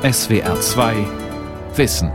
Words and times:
SWR 0.00 0.60
2 0.60 0.94
Wissen. 1.74 2.12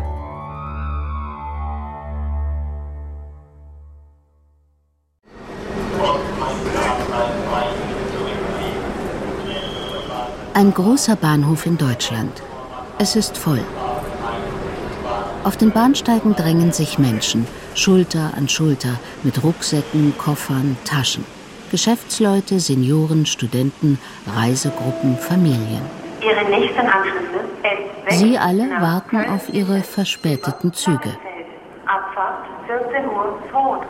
Ein 10.54 10.74
großer 10.74 11.18
Bahnhof 11.18 11.66
in 11.66 11.78
Deutschland. 11.78 12.42
Es 13.00 13.18
ist 13.18 13.36
voll. 13.36 13.60
Auf 15.44 15.58
den 15.58 15.72
Bahnsteigen 15.72 16.38
drängen 16.38 16.72
sich 16.72 16.98
Menschen, 16.98 17.46
Schulter 17.76 18.32
an 18.38 18.48
Schulter, 18.48 18.98
mit 19.24 19.44
Rucksäcken, 19.44 20.18
Koffern, 20.18 20.78
Taschen. 20.86 21.26
Geschäftsleute, 21.70 22.62
Senioren, 22.62 23.26
Studenten, 23.26 24.00
Reisegruppen, 24.26 25.18
Familien. 25.18 26.03
Ihre 26.24 26.44
nächsten 26.50 26.88
Anschlüsse 26.88 27.24
Sie 28.10 28.38
alle 28.38 28.70
warten 28.80 29.26
auf 29.30 29.50
ihre 29.54 29.82
verspäteten 29.82 30.72
Züge. 30.74 31.18
Abfahrt 31.86 32.46
14.32 32.68 33.08
Uhr. 33.08 33.84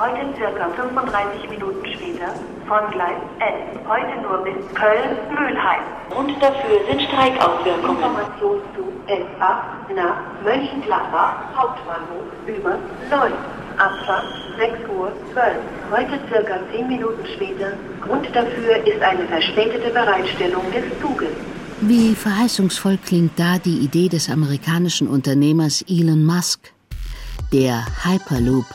Heute 0.00 0.34
circa 0.36 0.68
35 0.70 1.50
Minuten 1.50 1.86
später 1.86 2.34
von 2.66 2.90
Gleis 2.90 3.20
11. 3.38 3.88
Heute 3.88 4.20
nur 4.22 4.38
bis 4.42 4.74
Köln-Mühlheim. 4.74 5.82
Und 6.16 6.42
dafür 6.42 6.80
sind 6.88 7.02
Streikauswirkungen. 7.02 7.96
Information 7.96 8.60
zu 8.74 8.82
S8 9.06 9.94
nach 9.94 10.16
Mönchengladbach, 10.42 11.36
Hauptbahnhof 11.54 12.26
über 12.46 12.78
Leut. 13.10 13.38
Abfahrt 13.78 14.26
6.12 14.58 14.88
Uhr. 14.90 15.12
Heute 15.90 16.18
circa 16.28 16.58
10 16.72 16.88
Minuten 16.88 17.24
später. 17.34 17.72
Grund 18.00 18.26
dafür 18.34 18.84
ist 18.86 19.02
eine 19.02 19.24
verspätete 19.26 19.90
Bereitstellung 19.90 20.64
des 20.72 20.84
Zuges. 21.00 21.32
Wie 21.84 22.14
verheißungsvoll 22.14 22.96
klingt 22.96 23.36
da 23.40 23.58
die 23.58 23.78
Idee 23.78 24.08
des 24.08 24.30
amerikanischen 24.30 25.08
Unternehmers 25.08 25.84
Elon 25.88 26.24
Musk. 26.24 26.72
Der 27.52 27.84
Hyperloop, 28.04 28.66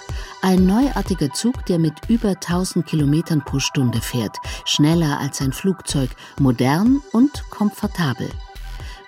ein 0.41 0.65
neuartiger 0.65 1.31
Zug, 1.31 1.65
der 1.67 1.79
mit 1.79 1.93
über 2.09 2.31
1000 2.31 2.85
Kilometern 2.85 3.45
pro 3.45 3.59
Stunde 3.59 4.01
fährt, 4.01 4.35
schneller 4.65 5.21
als 5.21 5.39
ein 5.39 5.53
Flugzeug, 5.53 6.09
modern 6.37 7.01
und 7.13 7.49
komfortabel. 7.49 8.29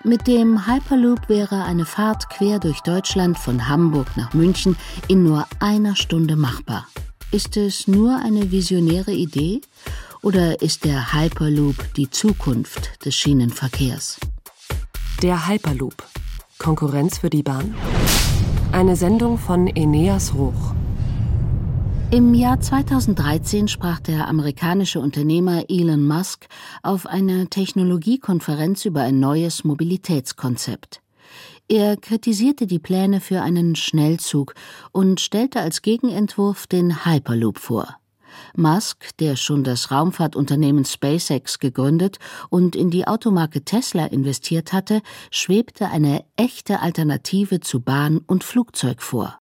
Mit 0.06 0.28
dem 0.28 0.66
Hyperloop 0.66 1.28
wäre 1.28 1.66
eine 1.66 1.86
Fahrt 1.86 2.30
quer 2.30 2.59
durch 2.59 2.80
Deutschland 2.80 3.38
von 3.38 3.67
Hamburg 3.67 4.16
nach 4.16 4.34
München 4.34 4.78
in 5.09 5.23
nur 5.23 5.45
einer 5.59 5.97
Stunde 5.97 6.38
machbar. 6.38 6.88
Ist 7.31 7.58
es 7.58 7.86
nur 7.89 8.16
eine 8.16 8.50
visionäre 8.50 9.11
Idee 9.11 9.59
oder 10.22 10.62
ist 10.62 10.86
der 10.86 11.14
Hyperloop 11.14 11.94
die 11.95 12.09
Zukunft 12.09 13.06
des 13.06 13.16
Schienenverkehrs? 13.16 14.20
Der 15.22 15.48
Hyperloop. 15.48 15.95
Konkurrenz 16.58 17.20
für 17.20 17.30
die 17.30 17.44
Bahn? 17.44 17.73
Eine 18.72 18.95
Sendung 18.95 19.38
von 19.38 19.67
Eneas 19.67 20.34
Roch. 20.36 20.73
Im 22.12 22.34
Jahr 22.34 22.59
2013 22.59 23.67
sprach 23.67 24.00
der 24.00 24.28
amerikanische 24.28 25.00
Unternehmer 25.00 25.66
Elon 25.70 26.08
Musk 26.08 26.47
auf 26.81 27.06
einer 27.06 27.50
Technologiekonferenz 27.50 28.86
über 28.86 29.02
ein 29.02 29.20
neues 29.20 29.64
Mobilitätskonzept. 29.64 31.02
Er 31.67 31.97
kritisierte 31.97 32.66
die 32.66 32.80
Pläne 32.80 33.22
für 33.22 33.42
einen 33.42 33.75
Schnellzug 33.75 34.56
und 34.92 35.20
stellte 35.22 35.62
als 35.62 35.84
Gegenentwurf 35.84 36.66
den 36.66 37.06
Hyperloop 37.06 37.59
vor. 37.59 38.00
Musk, 38.55 39.17
der 39.19 39.35
schon 39.35 39.63
das 39.63 39.91
Raumfahrtunternehmen 39.91 40.85
SpaceX 40.85 41.59
gegründet 41.59 42.19
und 42.49 42.75
in 42.75 42.89
die 42.89 43.08
Automarke 43.08 43.63
Tesla 43.63 44.05
investiert 44.05 44.73
hatte, 44.73 45.02
schwebte 45.31 45.88
eine 45.88 46.23
echte 46.35 46.81
Alternative 46.81 47.59
zu 47.59 47.81
Bahn 47.81 48.22
und 48.25 48.44
Flugzeug 48.44 49.02
vor. 49.02 49.39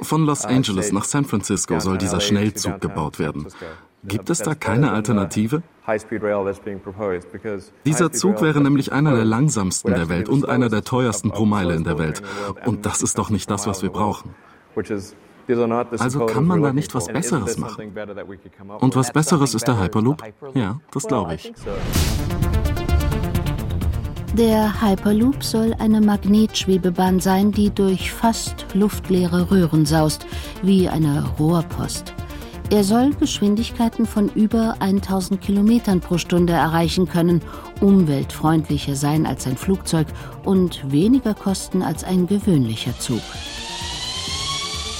Von 0.00 0.26
Los 0.26 0.44
uh, 0.44 0.48
Angeles 0.48 0.92
nach 0.92 1.04
San 1.04 1.24
Francisco 1.24 1.78
soll 1.80 1.98
dieser 1.98 2.20
Schnellzug 2.20 2.80
gebaut 2.80 3.18
werden. 3.18 3.46
Gibt 4.04 4.30
es 4.30 4.38
da 4.38 4.54
keine 4.54 4.90
Alternative? 4.90 5.62
Dieser 7.84 8.12
Zug 8.12 8.42
wäre 8.42 8.60
nämlich 8.60 8.92
einer 8.92 9.14
der 9.14 9.24
langsamsten 9.24 9.94
der 9.94 10.08
Welt 10.08 10.28
und 10.28 10.48
einer 10.48 10.68
der 10.68 10.82
teuersten 10.82 11.30
pro 11.30 11.44
Meile 11.44 11.74
in 11.74 11.84
der 11.84 11.98
Welt. 11.98 12.22
Und 12.66 12.84
das 12.84 13.02
ist 13.02 13.18
doch 13.18 13.30
nicht 13.30 13.50
das, 13.50 13.66
was 13.66 13.82
wir 13.82 13.90
brauchen. 13.90 14.34
Also 15.98 16.26
kann 16.26 16.46
man 16.46 16.62
da 16.62 16.72
nicht 16.72 16.94
was 16.94 17.06
Besseres 17.06 17.58
machen. 17.58 17.92
Und 18.80 18.96
was 18.96 19.12
Besseres 19.12 19.54
ist 19.54 19.66
der 19.66 19.80
Hyperloop? 19.80 20.22
Ja, 20.54 20.80
das 20.92 21.06
glaube 21.06 21.34
ich. 21.34 21.52
Der 24.34 24.80
Hyperloop 24.80 25.44
soll 25.44 25.74
eine 25.78 26.00
Magnetschwebebahn 26.00 27.20
sein, 27.20 27.52
die 27.52 27.68
durch 27.68 28.12
fast 28.12 28.66
luftleere 28.72 29.50
Röhren 29.50 29.84
saust, 29.84 30.26
wie 30.62 30.88
eine 30.88 31.28
Rohrpost. 31.38 32.14
Er 32.70 32.82
soll 32.82 33.10
Geschwindigkeiten 33.10 34.06
von 34.06 34.30
über 34.30 34.76
1000 34.80 35.38
Kilometern 35.42 36.00
pro 36.00 36.16
Stunde 36.16 36.54
erreichen 36.54 37.06
können, 37.06 37.42
umweltfreundlicher 37.82 38.96
sein 38.96 39.26
als 39.26 39.46
ein 39.46 39.58
Flugzeug 39.58 40.06
und 40.44 40.90
weniger 40.90 41.34
kosten 41.34 41.82
als 41.82 42.02
ein 42.02 42.26
gewöhnlicher 42.26 42.98
Zug. 42.98 43.20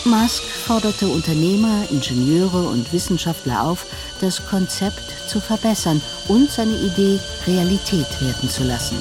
Musk 0.04 0.42
forderte 0.42 1.06
Unternehmer, 1.06 1.84
Ingenieure 1.90 2.68
und 2.68 2.92
Wissenschaftler 2.92 3.62
auf, 3.62 3.86
das 4.20 4.44
Konzept 4.46 5.02
zu 5.28 5.40
verbessern 5.40 6.00
und 6.26 6.50
seine 6.50 6.74
Idee 6.74 7.20
Realität 7.46 8.20
werden 8.20 8.48
zu 8.48 8.64
lassen. 8.64 8.96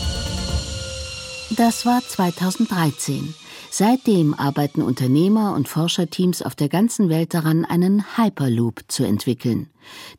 Das 1.58 1.88
war 1.88 2.02
2013. 2.08 3.34
Seitdem 3.72 4.36
arbeiten 4.36 4.84
Unternehmer 4.84 5.56
und 5.56 5.68
Forscherteams 5.68 6.44
auf 6.44 6.54
der 6.54 6.70
ganzen 6.70 7.10
Welt 7.10 7.34
daran, 7.34 7.66
einen 7.66 8.06
Hyperloop 8.18 8.82
zu 8.88 9.04
entwickeln. 9.04 9.71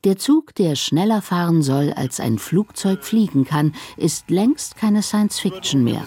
Der 0.04 0.18
Zug, 0.18 0.54
der 0.54 0.76
schneller 0.76 1.22
fahren 1.22 1.62
soll, 1.62 1.92
als 1.92 2.20
ein 2.20 2.38
Flugzeug 2.38 3.04
fliegen 3.04 3.44
kann, 3.44 3.74
ist 3.96 4.30
längst 4.30 4.76
keine 4.76 5.02
Science 5.02 5.38
Fiction 5.38 5.84
mehr. 5.84 6.04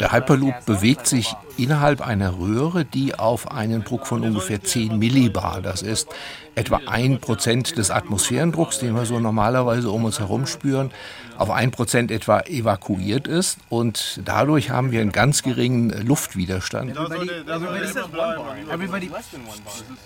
Der 0.00 0.12
Hyperloop 0.12 0.66
bewegt 0.66 1.06
sich 1.06 1.34
innerhalb 1.56 2.00
einer 2.00 2.38
Röhre, 2.38 2.84
die 2.84 3.14
auf 3.14 3.50
einen 3.50 3.84
Druck 3.84 4.06
von 4.06 4.22
ungefähr 4.22 4.62
10 4.62 4.98
Millibar, 4.98 5.60
das 5.62 5.82
ist 5.82 6.08
etwa 6.54 6.80
ein 6.86 7.18
Prozent 7.18 7.78
des 7.78 7.90
Atmosphärendrucks, 7.90 8.78
den 8.78 8.94
wir 8.94 9.06
so 9.06 9.18
normalerweise 9.18 9.90
um 9.90 10.04
uns 10.04 10.18
herum 10.18 10.46
spüren, 10.46 10.90
auf 11.38 11.50
ein 11.50 11.70
Prozent 11.70 12.10
etwa 12.10 12.40
evakuiert 12.40 13.26
ist 13.26 13.58
und 13.68 14.20
dadurch 14.24 14.70
haben 14.70 14.92
wir 14.92 15.00
einen 15.00 15.12
ganz 15.12 15.42
geringen 15.42 15.90
Luftwiderstand. 16.06 16.94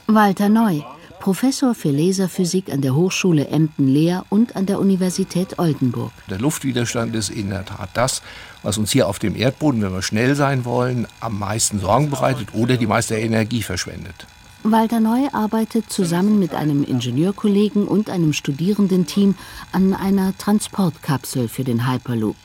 Walter 0.06 0.48
Neu, 0.48 0.80
Professor 1.20 1.74
für 1.74 1.90
Laserphysik 1.90 2.72
an 2.72 2.80
der 2.80 2.85
Hochschule 2.94 3.48
Emden-Lehr 3.48 4.24
und 4.28 4.56
an 4.56 4.66
der 4.66 4.78
Universität 4.78 5.58
Oldenburg. 5.58 6.12
Der 6.30 6.38
Luftwiderstand 6.38 7.14
ist 7.14 7.30
in 7.30 7.50
der 7.50 7.64
Tat 7.64 7.90
das, 7.94 8.22
was 8.62 8.78
uns 8.78 8.90
hier 8.90 9.08
auf 9.08 9.18
dem 9.18 9.36
Erdboden, 9.36 9.82
wenn 9.82 9.92
wir 9.92 10.02
schnell 10.02 10.34
sein 10.34 10.64
wollen, 10.64 11.06
am 11.20 11.38
meisten 11.38 11.80
Sorgen 11.80 12.10
bereitet 12.10 12.48
oder 12.52 12.76
die 12.76 12.86
meiste 12.86 13.16
Energie 13.16 13.62
verschwendet. 13.62 14.26
Walter 14.62 15.00
Neu 15.00 15.28
arbeitet 15.32 15.90
zusammen 15.90 16.38
mit 16.38 16.54
einem 16.54 16.82
Ingenieurkollegen 16.82 17.86
und 17.86 18.10
einem 18.10 18.32
Studierendenteam 18.32 19.36
an 19.70 19.94
einer 19.94 20.36
Transportkapsel 20.36 21.48
für 21.48 21.62
den 21.62 21.88
Hyperloop. 21.88 22.36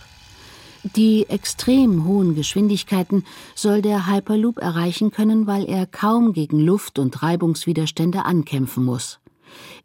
Die 0.83 1.29
extrem 1.29 2.05
hohen 2.05 2.33
Geschwindigkeiten 2.35 3.23
soll 3.55 3.81
der 3.81 4.07
Hyperloop 4.07 4.57
erreichen 4.57 5.11
können, 5.11 5.45
weil 5.45 5.65
er 5.65 5.85
kaum 5.85 6.33
gegen 6.33 6.59
Luft- 6.59 6.97
und 6.97 7.21
Reibungswiderstände 7.21 8.25
ankämpfen 8.25 8.83
muss. 8.83 9.20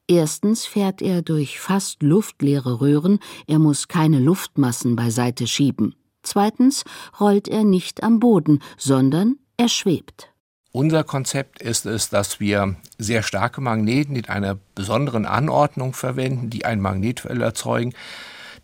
Erstens 0.09 0.67
fährt 0.67 1.03
er 1.03 1.23
durch 1.23 1.59
fast 1.59 2.03
luftleere 2.03 2.81
Röhren, 2.81 3.19
er 3.49 3.59
muss 3.59 3.89
keine 3.89 4.21
Luftmassen 4.21 4.95
beiseite 4.95 5.47
schieben. 5.49 5.97
Zweitens 6.23 6.85
rollt 7.21 7.49
er 7.49 7.65
nicht 7.65 8.03
am 8.03 8.21
Boden, 8.21 8.61
sondern 8.77 9.37
er 9.57 9.69
schwebt. 9.69 10.33
Unser 10.71 11.05
Konzept 11.05 11.63
ist 11.63 11.87
es, 11.87 12.11
dass 12.11 12.39
wir 12.39 12.77
sehr 12.99 13.23
starke 13.23 13.61
Magneten 13.61 14.15
in 14.15 14.27
einer 14.27 14.59
besonderen 14.75 15.25
Anordnung 15.25 15.95
verwenden, 15.95 16.51
die 16.51 16.65
ein 16.65 16.81
Magnetfeld 16.81 17.41
erzeugen, 17.41 17.95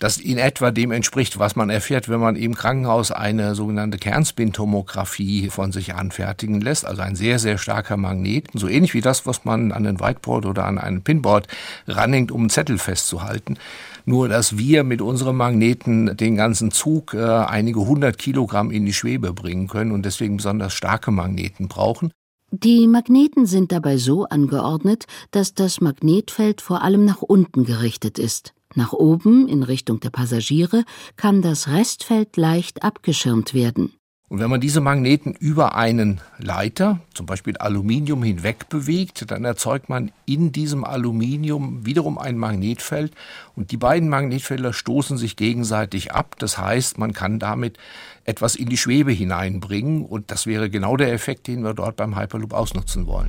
das 0.03 0.19
in 0.19 0.37
etwa 0.37 0.73
dem 0.73 0.91
entspricht, 0.91 1.39
was 1.39 1.55
man 1.55 1.71
erfährt, 1.71 2.09
wenn 2.09 2.19
man 2.19 2.35
im 2.35 2.57
Krankenhaus 2.57 3.13
eine 3.13 3.55
sogenannte 3.55 3.99
Kernspintomographie 3.99 5.49
von 5.49 5.71
sich 5.71 5.95
anfertigen 5.95 6.61
lässt, 6.61 6.85
also 6.85 7.03
ein 7.03 7.15
sehr, 7.15 7.39
sehr 7.39 7.57
starker 7.57 7.97
Magnet, 7.97 8.49
so 8.53 8.67
ähnlich 8.67 8.95
wie 8.95 9.01
das, 9.01 9.27
was 9.27 9.45
man 9.45 9.71
an 9.71 9.87
ein 9.87 10.01
Whiteboard 10.01 10.47
oder 10.47 10.65
an 10.65 10.79
ein 10.79 11.03
Pinboard 11.03 11.47
ranhängt, 11.87 12.33
um 12.33 12.41
einen 12.41 12.51
Zettel 12.51 12.79
festzuhalten. 12.79 13.59
Nur, 14.05 14.29
dass 14.29 14.59
wir 14.59 14.83
mit 14.83 15.01
unserem 15.01 15.37
Magneten 15.37 16.17
den 16.17 16.35
ganzen 16.35 16.73
Zug 16.73 17.15
äh, 17.15 17.23
einige 17.23 17.87
hundert 17.87 18.19
Kilogramm 18.19 18.73
in 18.73 18.85
die 18.85 18.93
Schwebe 18.93 19.33
bringen 19.33 19.69
können 19.69 19.93
und 19.93 20.05
deswegen 20.05 20.39
besonders 20.39 20.73
starke 20.73 21.13
Magneten 21.13 21.69
brauchen. 21.69 22.11
Die 22.51 22.89
Magneten 22.89 23.47
sind 23.47 23.71
dabei 23.71 23.99
so 23.99 24.25
angeordnet, 24.25 25.07
dass 25.31 25.55
das 25.55 25.81
Magnetfeld 25.81 26.61
vor 26.61 26.83
allem 26.83 27.05
nach 27.05 27.23
unten 27.23 27.65
gerichtet 27.65 28.19
ist. 28.19 28.53
Nach 28.75 28.93
oben 28.93 29.49
in 29.49 29.63
Richtung 29.63 30.01
der 30.01 30.11
Passagiere 30.11 30.85
kann 31.17 31.43
das 31.43 31.69
Restfeld 31.69 32.37
leicht 32.37 32.83
abgeschirmt 32.83 33.55
werden. 33.55 33.93
Und 34.33 34.39
wenn 34.39 34.49
man 34.49 34.63
diese 34.63 34.81
Magneten 34.81 35.35
über 35.35 35.77
einen 35.77 36.23
Leiter, 36.39 37.01
zum 37.13 37.27
Beispiel 37.27 37.59
Aluminium, 37.59 38.23
hinweg 38.23 38.71
bewegt, 38.71 39.31
dann 39.31 39.45
erzeugt 39.45 39.91
man 39.91 40.11
in 40.25 40.53
diesem 40.53 40.85
Aluminium 40.85 41.85
wiederum 41.85 42.17
ein 42.17 42.39
Magnetfeld 42.39 43.13
und 43.57 43.73
die 43.73 43.77
beiden 43.77 44.09
Magnetfelder 44.09 44.73
stoßen 44.73 45.19
sich 45.19 45.37
gegenseitig 45.37 46.13
ab. 46.13 46.37
Das 46.39 46.57
heißt, 46.57 46.97
man 46.97 47.13
kann 47.13 47.41
damit 47.41 47.77
etwas 48.25 48.55
in 48.55 48.71
die 48.71 48.79
Schwebe 48.79 49.13
hineinbringen 49.13 50.03
und 50.03 50.31
das 50.31 50.47
wäre 50.47 50.71
genau 50.71 50.97
der 50.97 51.13
Effekt, 51.13 51.47
den 51.47 51.63
wir 51.63 51.75
dort 51.75 51.97
beim 51.97 52.19
Hyperloop 52.19 52.55
ausnutzen 52.55 53.07
wollen. 53.07 53.29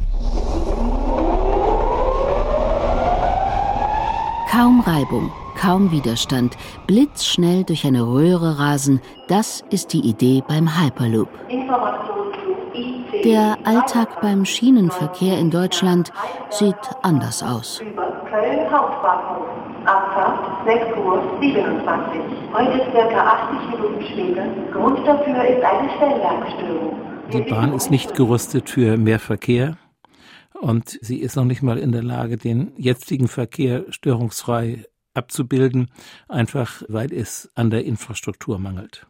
Kaum 4.54 4.82
Reibung, 4.82 5.32
kaum 5.60 5.90
Widerstand, 5.90 6.58
blitzschnell 6.86 7.64
durch 7.64 7.88
eine 7.88 8.04
Röhre 8.04 8.60
rasen, 8.60 9.02
das 9.28 9.64
ist 9.72 9.94
die 9.94 10.02
Idee 10.02 10.44
beim 10.48 10.80
Hyperloop. 10.80 11.28
Der 13.24 13.58
Alltag 13.64 14.22
beim 14.22 14.46
Schienenverkehr 14.46 15.40
in 15.40 15.50
Deutschland 15.50 16.14
sieht 16.52 16.76
anders 17.02 17.42
aus. 17.42 17.82
Köln 18.30 18.72
Hauptbahnhof. 18.72 19.48
Abfahrt 19.86 20.68
6 20.68 20.98
Uhr 21.04 21.20
27. 21.42 22.22
Heute 22.54 22.92
circa 22.92 23.48
80 23.50 23.72
Minuten 23.72 24.06
später. 24.06 24.46
Grund 24.72 25.00
dafür 25.08 25.46
ist 25.46 25.64
eine 25.64 25.90
Stellwerkstörung. 25.98 26.96
Die 27.34 27.42
Bahn 27.42 27.74
ist 27.74 27.90
nicht 27.90 28.14
gerüstet 28.14 28.70
für 28.70 28.98
mehr 28.98 29.18
Verkehr 29.18 29.78
und 30.63 30.98
sie 31.01 31.18
ist 31.18 31.36
noch 31.36 31.44
nicht 31.44 31.62
mal 31.62 31.77
in 31.77 31.92
der 31.92 32.04
Lage, 32.04 32.38
den 32.38 32.71
jetzigen 32.77 33.27
Verkehr 33.27 33.83
störungsfrei 33.89 34.86
abzubilden, 35.13 35.92
einfach 36.30 36.83
weil 36.88 37.13
es 37.13 37.51
an 37.54 37.69
der 37.69 37.83
Infrastruktur 37.83 38.60
mangelt. 38.60 39.06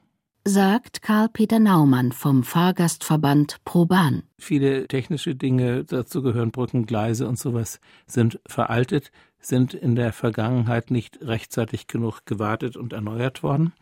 Sagt 0.46 1.04
Karl-Peter 1.04 1.60
Naumann 1.60 2.12
vom 2.12 2.44
Fahrgastverband 2.44 3.64
ProBahn. 3.66 4.24
Viele 4.40 4.88
technische 4.88 5.36
Dinge, 5.36 5.86
dazu 5.86 6.24
gehören 6.24 6.52
Brücken, 6.52 6.88
Gleise 6.88 7.28
und 7.28 7.38
sowas, 7.38 7.80
sind 8.08 8.42
veraltet, 8.48 9.12
sind 9.40 9.76
in 9.76 9.94
der 9.96 10.12
Vergangenheit 10.12 10.90
nicht 10.90 11.20
rechtzeitig 11.22 11.86
genug 11.86 12.26
gewartet 12.26 12.76
und 12.76 12.94
erneuert 12.94 13.44
worden. 13.44 13.74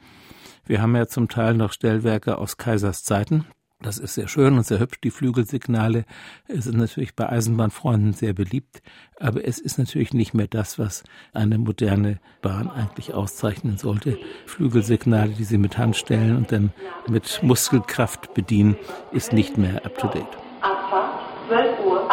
Wir 0.66 0.82
haben 0.82 0.96
ja 0.96 1.08
zum 1.08 1.30
Teil 1.30 1.54
noch 1.54 1.72
Stellwerke 1.72 2.38
aus 2.38 2.58
Kaisers 2.58 3.04
Zeiten, 3.04 3.46
das 3.84 3.98
ist 3.98 4.14
sehr 4.14 4.28
schön 4.28 4.58
und 4.58 4.66
sehr 4.66 4.80
hübsch. 4.80 5.00
Die 5.04 5.12
Flügelsignale 5.12 6.06
sind 6.48 6.78
natürlich 6.78 7.16
bei 7.16 7.28
Eisenbahnfreunden 7.28 8.14
sehr 8.14 8.34
beliebt. 8.34 8.82
Aber 9.20 9.46
es 9.46 9.60
ist 9.60 9.78
natürlich 9.78 10.14
nicht 10.14 10.34
mehr 10.34 10.48
das, 10.48 10.78
was 10.78 11.04
eine 11.34 11.58
moderne 11.58 12.20
Bahn 12.42 12.70
eigentlich 12.70 13.14
auszeichnen 13.14 13.78
sollte. 13.78 14.18
Flügelsignale, 14.46 15.32
die 15.32 15.44
sie 15.44 15.58
mit 15.58 15.78
Hand 15.78 15.96
stellen 15.96 16.38
und 16.38 16.52
dann 16.52 16.72
mit 17.08 17.42
Muskelkraft 17.44 18.34
bedienen, 18.34 18.78
ist 19.12 19.34
nicht 19.34 19.58
mehr 19.58 19.86
up 19.86 19.98
to 19.98 20.08
date. 20.08 20.26
Abfahrt 20.62 21.20
12.18 21.50 21.86
Uhr. 21.86 22.10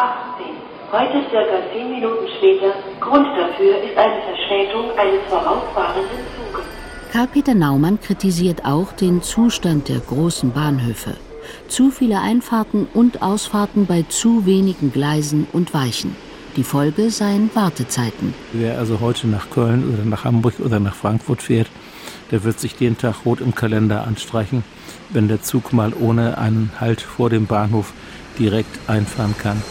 Heute 0.91 1.29
circa 1.31 1.70
10 1.73 1.91
Minuten 1.91 2.26
später. 2.38 2.73
Grund 3.00 3.26
dafür 3.37 3.82
ist 3.82 3.97
eine 3.97 4.23
Verspätung 4.23 4.91
eines 4.99 5.23
vorausfahrenden 5.29 6.19
Zuges. 6.35 6.65
Karl-Peter 7.12 7.55
Naumann 7.55 8.00
kritisiert 8.00 8.65
auch 8.65 8.93
den 8.93 9.23
Zustand 9.23 9.88
der 9.88 9.99
großen 9.99 10.53
Bahnhöfe 10.53 11.17
zu 11.69 11.91
viele 11.91 12.21
Einfahrten 12.21 12.87
und 12.95 13.23
Ausfahrten 13.23 13.87
bei 13.87 14.05
zu 14.09 14.47
wenigen 14.47 14.93
Gleisen 14.93 15.47
und 15.53 15.75
Weichen. 15.75 16.17
Die 16.56 16.65
Folge 16.65 17.11
seien 17.11 17.50
Wartezeiten. 17.55 18.35
Wer 18.53 18.79
also 18.79 19.00
heute 19.00 19.29
nach 19.29 19.50
Köln 19.50 19.95
oder 19.95 20.05
nach 20.05 20.25
Hamburg 20.25 20.55
oder 20.59 20.81
nach 20.81 20.95
Frankfurt 20.95 21.43
fährt, 21.43 21.69
der 22.31 22.45
wird 22.45 22.59
sich 22.59 22.75
den 22.75 22.99
Tag 22.99 23.25
rot 23.25 23.41
im 23.41 23.55
Kalender 23.55 24.06
anstreichen, 24.06 24.65
wenn 25.11 25.29
der 25.29 25.43
Zug 25.43 25.73
mal 25.73 25.93
ohne 25.93 26.39
einen 26.39 26.73
Halt 26.81 27.00
vor 27.00 27.31
dem 27.31 27.47
Bahnhof 27.47 27.93
direkt 28.39 28.89
einfahren 28.89 29.35
kann. 29.39 29.62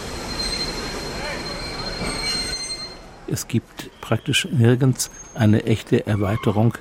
Es 3.27 3.47
gibt 3.47 3.89
praktisch 3.99 4.47
nirgends 4.49 5.11
eine 5.35 5.65
echte 5.65 6.07
Erweiterung 6.07 6.75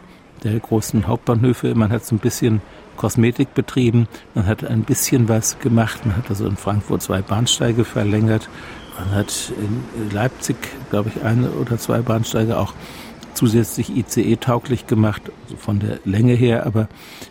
der 0.44 0.58
großen 0.60 1.08
Hauptbahnhöfe. 1.08 1.74
Man 1.74 1.90
hat 1.90 2.04
so 2.04 2.14
ein 2.14 2.20
bisschen 2.20 2.62
Kosmetik 2.96 3.54
betrieben. 3.54 4.08
Man 4.34 4.46
hat 4.46 4.64
ein 4.64 4.82
bisschen 4.82 5.28
was 5.28 5.58
gemacht. 5.58 6.04
Man 6.06 6.16
hat 6.16 6.28
also 6.28 6.46
in 6.46 6.56
Frankfurt 6.56 7.02
zwei 7.02 7.22
Bahnsteige 7.22 7.84
verlängert. 7.84 8.48
Man 8.98 9.10
hat 9.10 9.52
in 9.58 10.10
Leipzig, 10.10 10.56
glaube 10.90 11.10
ich, 11.14 11.22
eine 11.22 11.50
oder 11.50 11.78
zwei 11.78 12.00
Bahnsteige 12.00 12.58
auch 12.58 12.72
zusätzlich 13.34 13.94
ICE-tauglich 13.94 14.86
gemacht, 14.86 15.22
also 15.44 15.56
von 15.56 15.78
der 15.78 16.00
Länge 16.04 16.34
her. 16.34 16.66
Aber 16.66 16.88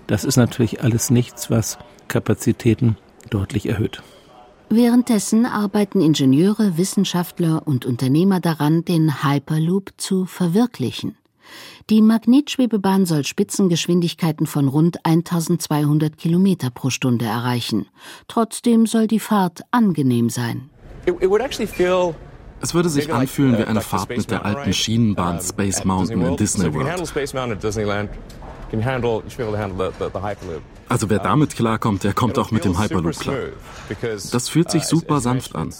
das 0.08 0.24
ist 0.24 0.38
natürlich 0.38 0.84
alles 0.84 1.10
nichts, 1.10 1.50
was 1.50 1.78
Kapazitäten 2.08 2.98
deutlich 3.30 3.68
erhöht. 3.68 4.04
Währenddessen 4.70 5.46
arbeiten 5.46 6.02
Ingenieure, 6.02 6.78
Wissenschaftler 6.78 7.64
und 7.66 7.86
Unternehmer 7.86 8.40
daran, 8.40 8.84
den 8.84 9.24
Hyperloop 9.24 9.94
zu 9.98 10.26
verwirklichen. 10.26 11.16
Die 11.90 12.02
Magnetschwebebahn 12.02 13.06
soll 13.06 13.26
Spitzengeschwindigkeiten 13.26 14.48
von 14.48 14.68
rund 14.68 15.06
1200 15.06 16.18
Kilometer 16.18 16.70
pro 16.70 16.90
Stunde 16.90 17.26
erreichen. 17.26 17.88
Trotzdem 18.28 18.86
soll 18.86 19.08
die 19.08 19.20
Fahrt 19.20 19.62
angenehm 19.72 20.30
sein. 20.30 20.70
Es 22.62 22.74
würde 22.74 22.90
sich 22.90 23.14
anfühlen 23.14 23.58
wie 23.58 23.64
eine 23.64 23.82
Fahrt 23.82 24.10
mit 24.10 24.32
der 24.32 24.46
alten 24.46 24.74
Schienenbahn 24.74 25.42
Space 25.42 25.84
Mountain 25.84 26.22
in 26.22 26.38
Disney 26.38 26.74
World. 26.74 27.10
Also 30.88 31.10
wer 31.10 31.20
damit 31.20 31.56
klarkommt, 31.56 32.04
der 32.04 32.14
kommt 32.14 32.38
auch 32.38 32.52
mit 32.52 32.66
dem 32.66 32.80
Hyperloop 32.80 33.20
klar. 33.20 33.36
Das 34.32 34.50
fühlt 34.50 34.70
sich 34.70 34.84
super 34.84 35.20
sanft 35.20 35.56
an, 35.56 35.74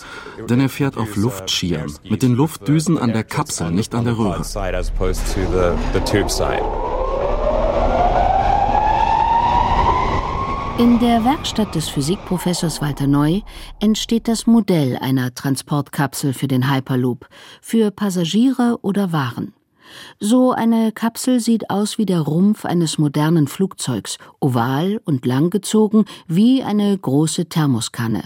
denn 0.50 0.60
er 0.60 0.70
fährt 0.70 0.98
auf 0.98 1.16
Luftschieren, 1.16 1.94
mit 2.04 2.24
den 2.24 2.34
Luftdüsen 2.34 2.98
an 2.98 3.14
der 3.14 3.24
Kapsel, 3.24 3.72
nicht 3.72 3.94
an 3.94 4.06
der 4.06 4.18
Röhre. 4.18 4.44
In 10.78 11.00
der 11.00 11.24
Werkstatt 11.24 11.74
des 11.74 11.88
Physikprofessors 11.88 12.82
Walter 12.82 13.08
Neu 13.08 13.40
entsteht 13.80 14.28
das 14.28 14.46
Modell 14.46 14.98
einer 14.98 15.34
Transportkapsel 15.34 16.34
für 16.34 16.50
den 16.50 16.70
Hyperloop, 16.70 17.30
für 17.62 17.92
Passagiere 17.92 18.80
oder 18.82 19.14
Waren. 19.14 19.54
So 20.20 20.52
eine 20.52 20.92
Kapsel 20.92 21.40
sieht 21.40 21.70
aus 21.70 21.98
wie 21.98 22.06
der 22.06 22.22
Rumpf 22.22 22.66
eines 22.66 22.98
modernen 22.98 23.48
Flugzeugs, 23.48 24.18
oval 24.40 25.02
und 25.06 25.26
langgezogen 25.26 26.06
wie 26.28 26.64
eine 26.64 26.98
große 26.98 27.48
Thermoskanne. 27.48 28.24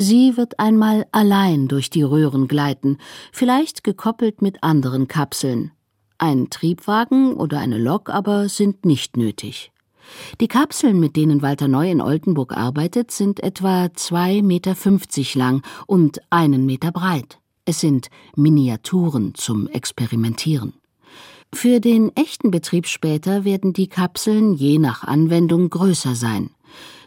Sie 0.00 0.36
wird 0.36 0.60
einmal 0.60 1.06
allein 1.10 1.66
durch 1.66 1.90
die 1.90 2.02
Röhren 2.02 2.46
gleiten, 2.46 2.98
vielleicht 3.32 3.82
gekoppelt 3.82 4.42
mit 4.42 4.62
anderen 4.62 5.08
Kapseln. 5.08 5.72
Ein 6.18 6.50
Triebwagen 6.50 7.34
oder 7.34 7.58
eine 7.58 7.78
Lok 7.78 8.08
aber 8.08 8.48
sind 8.48 8.84
nicht 8.84 9.16
nötig. 9.16 9.72
Die 10.40 10.48
Kapseln, 10.48 11.00
mit 11.00 11.16
denen 11.16 11.42
Walter 11.42 11.68
Neu 11.68 11.90
in 11.90 12.00
Oldenburg 12.00 12.56
arbeitet, 12.56 13.10
sind 13.10 13.40
etwa 13.42 13.84
2,50 13.86 14.42
Meter 14.42 15.38
lang 15.38 15.62
und 15.86 16.20
einen 16.30 16.64
Meter 16.64 16.92
breit. 16.92 17.38
Es 17.64 17.80
sind 17.80 18.08
Miniaturen 18.34 19.34
zum 19.34 19.68
Experimentieren. 19.68 20.74
Für 21.54 21.80
den 21.80 22.14
echten 22.14 22.50
Betrieb 22.50 22.86
später 22.86 23.44
werden 23.44 23.72
die 23.72 23.88
Kapseln 23.88 24.54
je 24.54 24.78
nach 24.78 25.02
Anwendung 25.02 25.70
größer 25.70 26.14
sein. 26.14 26.50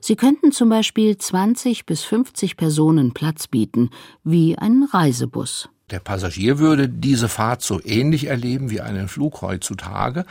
Sie 0.01 0.15
könnten 0.15 0.51
zum 0.51 0.69
Beispiel 0.69 1.15
20 1.17 1.86
bis 1.86 2.03
50 2.03 2.57
Personen 2.57 3.13
Platz 3.13 3.48
bieten, 3.48 3.91
wie 4.24 4.57
ein 4.57 4.88
Reisebus. 4.91 5.69
Der 5.91 6.00
Passagier 6.00 6.57
würde 6.57 6.89
diese 6.89 7.27
Fahrt 7.27 7.62
so 7.62 7.79
ähnlich 7.83 8.27
erleben 8.27 8.71
wie 8.71 8.81
einen 8.81 9.10
Flug 9.10 9.41
heutzutage, 9.41 10.25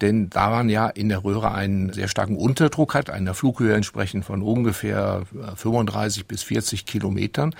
denn 0.00 0.30
da 0.30 0.50
man 0.50 0.68
ja 0.68 0.88
in 0.88 1.08
der 1.08 1.24
Röhre 1.24 1.52
einen 1.52 1.92
sehr 1.92 2.08
starken 2.08 2.36
Unterdruck 2.36 2.94
hat, 2.94 3.10
einer 3.10 3.34
Flughöhe 3.34 3.74
entsprechend 3.74 4.26
von 4.26 4.42
ungefähr 4.42 5.22
35 5.56 6.26
bis 6.26 6.42
40 6.42 6.84
Kilometern, 6.84 7.54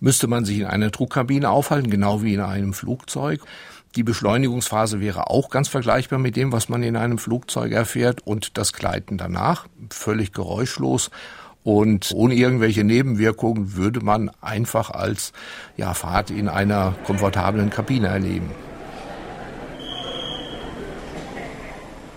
müsste 0.00 0.26
man 0.26 0.44
sich 0.44 0.58
in 0.58 0.66
einer 0.66 0.90
Druckkabine 0.90 1.48
aufhalten, 1.48 1.90
genau 1.90 2.22
wie 2.22 2.34
in 2.34 2.40
einem 2.40 2.72
Flugzeug. 2.72 3.40
Die 3.96 4.04
Beschleunigungsphase 4.04 5.00
wäre 5.00 5.30
auch 5.30 5.50
ganz 5.50 5.68
vergleichbar 5.68 6.20
mit 6.20 6.36
dem, 6.36 6.52
was 6.52 6.68
man 6.68 6.84
in 6.84 6.96
einem 6.96 7.18
Flugzeug 7.18 7.72
erfährt 7.72 8.24
und 8.24 8.56
das 8.56 8.72
Gleiten 8.72 9.18
danach 9.18 9.66
völlig 9.90 10.32
geräuschlos 10.32 11.10
und 11.64 12.12
ohne 12.14 12.34
irgendwelche 12.34 12.84
Nebenwirkungen 12.84 13.76
würde 13.76 14.00
man 14.00 14.30
einfach 14.40 14.90
als 14.90 15.32
ja, 15.76 15.92
Fahrt 15.92 16.30
in 16.30 16.48
einer 16.48 16.94
komfortablen 17.04 17.70
Kabine 17.70 18.06
erleben. 18.06 18.50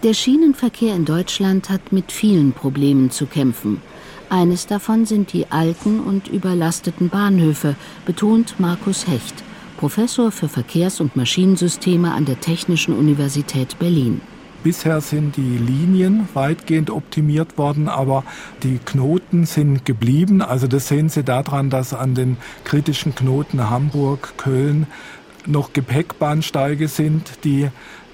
Der 0.03 0.13
Schienenverkehr 0.13 0.96
in 0.96 1.06
Deutschland 1.06 1.70
hat 1.70 1.92
mit 1.92 2.12
vielen 2.12 2.51
Problemen 2.51 3.10
zu 3.10 3.25
kämpfen. 3.25 3.82
Eines 4.30 4.68
davon 4.68 5.06
sind 5.06 5.32
die 5.34 5.50
alten 5.50 6.00
und 6.01 6.27
überlasteten 6.27 7.10
Bahnhöfe, 7.10 7.75
betont 8.06 8.60
Markus 8.60 9.08
Hecht, 9.08 9.44
Professor 9.84 10.32
für 10.32 10.48
Verkehrs- 10.48 11.02
und 11.02 11.18
Maschinensysteme 11.18 12.13
an 12.13 12.24
der 12.24 12.40
Technischen 12.40 12.96
Universität 12.98 13.78
Berlin. 13.80 14.22
Bisher 14.63 15.02
sind 15.02 15.36
die 15.36 15.58
Linien 15.58 16.30
weitgehend 16.34 16.90
optimiert 16.90 17.58
worden, 17.58 17.90
aber 17.90 18.24
die 18.63 18.78
Knoten 18.78 19.46
sind 19.46 19.84
geblieben. 19.84 20.42
Also 20.42 20.68
das 20.68 20.88
sehen 20.88 21.10
Sie 21.10 21.25
daran, 21.25 21.70
dass 21.70 21.94
an 21.94 22.16
den 22.16 22.38
kritischen 22.63 23.13
Knoten 23.13 23.70
Hamburg, 23.70 24.36
Köln 24.38 24.88
noch 25.46 25.74
Gepäckbahnsteige 25.74 26.88
sind, 26.88 27.44
die 27.44 27.68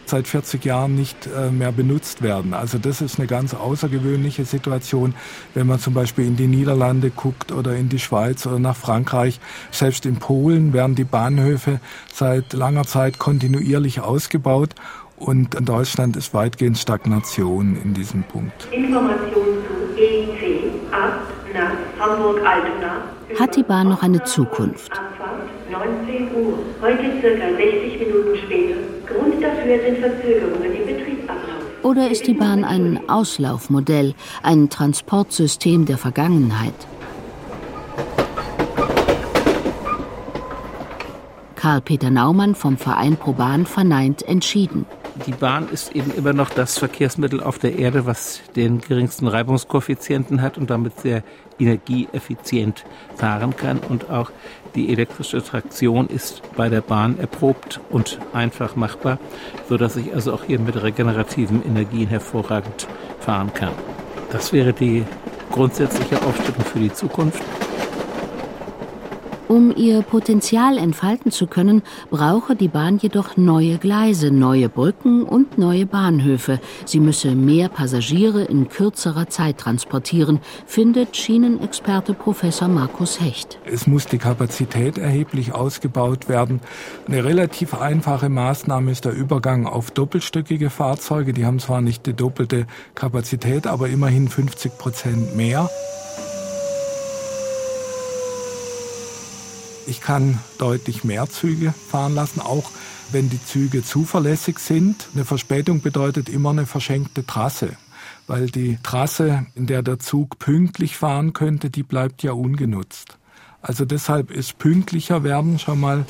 seit 0.09 0.27
40 0.27 0.63
Jahren 0.65 0.95
nicht 0.95 1.27
äh, 1.27 1.51
mehr 1.51 1.71
benutzt 1.71 2.21
werden. 2.21 2.53
Also 2.53 2.77
das 2.77 3.01
ist 3.01 3.19
eine 3.19 3.27
ganz 3.27 3.53
außergewöhnliche 3.53 4.45
Situation, 4.45 5.13
wenn 5.53 5.67
man 5.67 5.79
zum 5.79 5.93
Beispiel 5.93 6.25
in 6.25 6.35
die 6.35 6.47
Niederlande 6.47 7.09
guckt 7.09 7.51
oder 7.51 7.75
in 7.75 7.89
die 7.89 7.99
Schweiz 7.99 8.45
oder 8.45 8.59
nach 8.59 8.75
Frankreich. 8.75 9.39
Selbst 9.71 10.05
in 10.05 10.17
Polen 10.17 10.73
werden 10.73 10.95
die 10.95 11.03
Bahnhöfe 11.03 11.79
seit 12.13 12.53
langer 12.53 12.85
Zeit 12.85 13.19
kontinuierlich 13.19 14.01
ausgebaut 14.01 14.75
und 15.17 15.55
in 15.55 15.65
Deutschland 15.65 16.15
ist 16.15 16.33
weitgehend 16.33 16.77
Stagnation 16.77 17.77
in 17.83 17.93
diesem 17.93 18.23
Punkt. 18.23 18.67
Information 18.71 19.45
zu 19.67 20.01
EC 20.01 20.71
8 20.91 21.53
nach 21.53 22.07
Hamburg-Altona. 22.07 23.03
Hat 23.39 23.55
die 23.55 23.63
Bahn 23.63 23.89
noch 23.89 24.01
eine 24.01 24.23
Zukunft? 24.23 24.99
19 25.71 26.35
Uhr. 26.35 26.59
Heute 26.81 27.21
circa 27.21 27.45
60 27.55 27.99
Minuten 27.99 28.37
später. 28.43 28.78
Dafür 29.69 29.85
sind 29.85 29.99
Verzögerungen 29.99 30.73
im 30.73 30.87
Betriebsablauf. 30.87 31.83
Oder 31.83 32.09
ist 32.09 32.25
die 32.25 32.33
Bahn 32.33 32.63
ein 32.63 33.07
Auslaufmodell, 33.07 34.15
ein 34.41 34.71
Transportsystem 34.71 35.85
der 35.85 35.99
Vergangenheit? 35.99 36.73
Karl-Peter 41.55 42.09
Naumann 42.09 42.55
vom 42.55 42.77
Verein 42.77 43.15
Pro 43.15 43.33
Bahn 43.33 43.67
verneint 43.67 44.23
entschieden 44.23 44.87
die 45.25 45.31
Bahn 45.31 45.69
ist 45.69 45.95
eben 45.95 46.11
immer 46.15 46.33
noch 46.33 46.49
das 46.49 46.77
Verkehrsmittel 46.77 47.41
auf 47.41 47.59
der 47.59 47.77
Erde, 47.77 48.05
was 48.05 48.41
den 48.55 48.81
geringsten 48.81 49.27
Reibungskoeffizienten 49.27 50.41
hat 50.41 50.57
und 50.57 50.69
damit 50.69 50.99
sehr 50.99 51.23
energieeffizient 51.59 52.85
fahren 53.15 53.55
kann. 53.55 53.79
Und 53.79 54.09
auch 54.09 54.31
die 54.75 54.91
elektrische 54.91 55.43
Traktion 55.43 56.07
ist 56.07 56.41
bei 56.55 56.69
der 56.69 56.81
Bahn 56.81 57.19
erprobt 57.19 57.79
und 57.89 58.19
einfach 58.33 58.75
machbar, 58.75 59.19
sodass 59.67 59.95
ich 59.95 60.13
also 60.13 60.33
auch 60.33 60.43
hier 60.43 60.59
mit 60.59 60.81
regenerativen 60.81 61.65
Energien 61.65 62.07
hervorragend 62.07 62.87
fahren 63.19 63.53
kann. 63.53 63.73
Das 64.31 64.53
wäre 64.53 64.73
die 64.73 65.05
grundsätzliche 65.51 66.21
Aufstellung 66.21 66.61
für 66.61 66.79
die 66.79 66.93
Zukunft. 66.93 67.43
Um 69.49 69.75
ihr 69.75 70.03
Potenzial 70.03 70.77
entfalten 70.77 71.31
zu 71.31 71.47
können, 71.47 71.81
brauche 72.11 72.55
die 72.55 72.67
Bahn 72.67 72.99
jedoch 72.99 73.35
neue 73.35 73.79
Gleise, 73.79 74.29
neue 74.29 74.69
Brücken 74.69 75.23
und 75.23 75.57
neue 75.57 75.87
Bahnhöfe. 75.87 76.59
Sie 76.85 76.99
müsse 76.99 77.33
mehr 77.33 77.67
Passagiere 77.67 78.43
in 78.43 78.69
kürzerer 78.69 79.27
Zeit 79.27 79.57
transportieren, 79.57 80.39
findet 80.67 81.17
Schienenexperte 81.17 82.13
Professor 82.13 82.67
Markus 82.67 83.19
Hecht. 83.19 83.57
Es 83.65 83.87
muss 83.87 84.05
die 84.05 84.19
Kapazität 84.19 84.99
erheblich 84.99 85.51
ausgebaut 85.51 86.29
werden. 86.29 86.61
Eine 87.07 87.23
relativ 87.23 87.73
einfache 87.73 88.29
Maßnahme 88.29 88.91
ist 88.91 89.05
der 89.05 89.13
Übergang 89.13 89.65
auf 89.65 89.89
doppelstöckige 89.89 90.69
Fahrzeuge. 90.69 91.33
Die 91.33 91.47
haben 91.47 91.57
zwar 91.57 91.81
nicht 91.81 92.05
die 92.05 92.13
doppelte 92.13 92.67
Kapazität, 92.93 93.65
aber 93.65 93.89
immerhin 93.89 94.27
50 94.27 94.77
Prozent 94.77 95.35
mehr. 95.35 95.67
Ich 99.89 100.01
kann 100.01 100.37
deutlich 100.59 101.03
mehr 101.03 101.27
Züge 101.27 101.73
fahren 101.73 102.13
lassen, 102.13 102.41
auch 102.41 102.69
wenn 103.11 103.27
die 103.31 103.43
Züge 103.43 103.83
zuverlässig 103.83 104.59
sind. 104.59 105.07
Eine 105.15 105.25
Verspätung 105.25 105.81
bedeutet 105.81 106.29
immer 106.29 106.51
eine 106.51 106.67
verschenkte 106.67 107.25
Trasse, 107.25 107.71
weil 108.27 108.51
die 108.51 108.77
Trasse, 108.83 109.47
in 109.55 109.65
der 109.65 109.81
der 109.81 109.97
Zug 109.97 110.37
pünktlich 110.37 110.95
fahren 110.95 111.33
könnte, 111.33 111.71
die 111.71 111.81
bleibt 111.81 112.21
ja 112.21 112.33
ungenutzt. 112.33 113.17
Also 113.63 113.83
deshalb 113.83 114.29
ist 114.29 114.59
pünktlicher 114.59 115.23
werden 115.23 115.57
schon 115.57 115.79
mal 115.79 116.05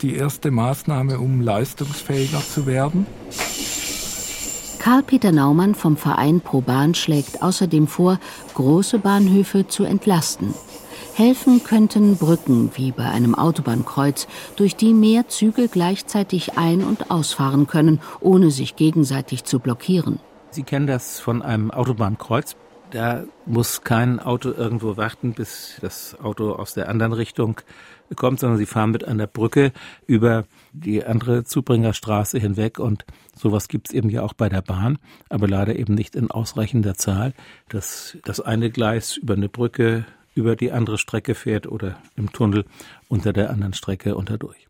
die 0.00 0.14
erste 0.14 0.52
Maßnahme, 0.52 1.18
um 1.18 1.40
leistungsfähiger 1.40 2.40
zu 2.40 2.66
werden. 2.66 3.04
Karl-Peter 4.78 5.32
Naumann 5.32 5.74
vom 5.74 5.96
Verein 5.96 6.40
Pro 6.40 6.60
Bahn 6.60 6.94
schlägt 6.94 7.42
außerdem 7.42 7.88
vor, 7.88 8.20
große 8.54 9.00
Bahnhöfe 9.00 9.66
zu 9.66 9.82
entlasten. 9.82 10.54
Helfen 11.16 11.62
könnten 11.62 12.16
Brücken 12.16 12.72
wie 12.74 12.90
bei 12.90 13.04
einem 13.04 13.36
Autobahnkreuz, 13.36 14.26
durch 14.56 14.74
die 14.74 14.92
mehr 14.92 15.28
Züge 15.28 15.68
gleichzeitig 15.68 16.58
ein- 16.58 16.82
und 16.82 17.12
ausfahren 17.12 17.68
können, 17.68 18.00
ohne 18.20 18.50
sich 18.50 18.74
gegenseitig 18.74 19.44
zu 19.44 19.60
blockieren. 19.60 20.18
Sie 20.50 20.64
kennen 20.64 20.88
das 20.88 21.20
von 21.20 21.40
einem 21.40 21.70
Autobahnkreuz. 21.70 22.56
Da 22.90 23.22
muss 23.46 23.82
kein 23.82 24.18
Auto 24.18 24.50
irgendwo 24.50 24.96
warten, 24.96 25.34
bis 25.34 25.76
das 25.80 26.18
Auto 26.20 26.50
aus 26.50 26.74
der 26.74 26.88
anderen 26.88 27.12
Richtung 27.12 27.60
kommt, 28.16 28.40
sondern 28.40 28.58
sie 28.58 28.66
fahren 28.66 28.90
mit 28.90 29.04
einer 29.04 29.28
Brücke 29.28 29.72
über 30.08 30.44
die 30.72 31.04
andere 31.04 31.44
Zubringerstraße 31.44 32.40
hinweg 32.40 32.80
und 32.80 33.04
sowas 33.36 33.68
gibt 33.68 33.88
es 33.88 33.94
eben 33.94 34.10
ja 34.10 34.22
auch 34.22 34.32
bei 34.32 34.48
der 34.48 34.62
Bahn, 34.62 34.98
aber 35.28 35.46
leider 35.46 35.76
eben 35.76 35.94
nicht 35.94 36.16
in 36.16 36.32
ausreichender 36.32 36.94
Zahl, 36.94 37.34
dass 37.68 38.18
das 38.24 38.40
eine 38.40 38.70
Gleis 38.70 39.16
über 39.16 39.34
eine 39.34 39.48
Brücke 39.48 40.06
über 40.34 40.56
die 40.56 40.72
andere 40.72 40.98
Strecke 40.98 41.34
fährt 41.34 41.66
oder 41.66 41.96
im 42.16 42.32
Tunnel 42.32 42.64
unter 43.08 43.32
der 43.32 43.50
anderen 43.50 43.74
Strecke 43.74 44.16
unterdurch. 44.16 44.66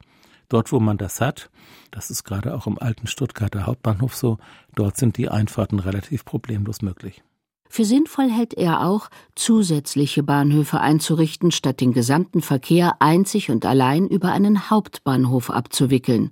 Dort, 0.49 0.73
wo 0.73 0.81
man 0.81 0.99
das 0.99 1.21
hat, 1.21 1.51
das 1.91 2.11
ist 2.11 2.25
gerade 2.25 2.55
auch 2.55 2.67
im 2.67 2.79
alten 2.79 3.07
Stuttgarter 3.07 3.67
Hauptbahnhof 3.67 4.15
so, 4.15 4.39
dort 4.75 4.97
sind 4.97 5.17
die 5.17 5.29
Einfahrten 5.29 5.79
relativ 5.79 6.25
problemlos 6.25 6.83
möglich. 6.83 7.23
Für 7.69 7.85
sinnvoll 7.85 8.31
hält 8.31 8.55
er 8.55 8.87
auch, 8.87 9.09
zusätzliche 9.35 10.23
Bahnhöfe 10.23 10.81
einzurichten, 10.81 11.51
statt 11.51 11.81
den 11.81 11.93
gesamten 11.93 12.41
Verkehr 12.41 12.97
einzig 13.01 13.51
und 13.51 13.67
allein 13.67 14.07
über 14.07 14.31
einen 14.31 14.71
Hauptbahnhof 14.71 15.51
abzuwickeln. 15.51 16.31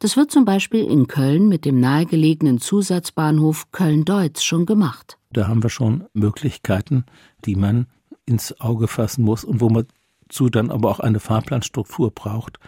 Das 0.00 0.16
wird 0.16 0.32
zum 0.32 0.44
Beispiel 0.44 0.84
in 0.84 1.06
Köln 1.06 1.46
mit 1.46 1.64
dem 1.64 1.78
nahegelegenen 1.78 2.58
Zusatzbahnhof 2.58 3.70
Köln-Deutz 3.70 4.42
schon 4.42 4.66
gemacht. 4.66 5.16
Da 5.32 5.46
haben 5.46 5.62
wir 5.62 5.70
schon 5.70 6.06
Möglichkeiten, 6.12 7.04
die 7.44 7.54
man 7.54 7.86
ins 8.30 8.58
Auge 8.60 8.88
fassen 8.88 9.24
muss 9.24 9.44
und 9.44 9.60
wo 9.60 9.68
man 9.68 9.86
zu 10.28 10.48
dann 10.48 10.70
aber 10.70 10.88
auch 10.90 11.00
eine 11.00 11.20
Fahrplanstruktur 11.20 12.12
braucht, 12.12 12.58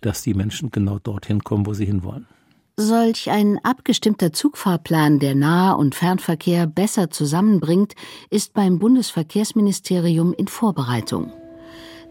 dass 0.00 0.22
die 0.22 0.34
Menschen 0.34 0.70
genau 0.70 0.98
dorthin 0.98 1.44
kommen, 1.44 1.64
wo 1.64 1.72
sie 1.72 1.86
hinwollen. 1.86 2.26
Solch 2.76 3.30
ein 3.30 3.58
abgestimmter 3.62 4.32
Zugfahrplan, 4.32 5.20
der 5.20 5.34
Nah- 5.34 5.72
und 5.72 5.94
Fernverkehr 5.94 6.66
besser 6.66 7.10
zusammenbringt, 7.10 7.94
ist 8.30 8.54
beim 8.54 8.78
Bundesverkehrsministerium 8.78 10.32
in 10.32 10.48
Vorbereitung. 10.48 11.32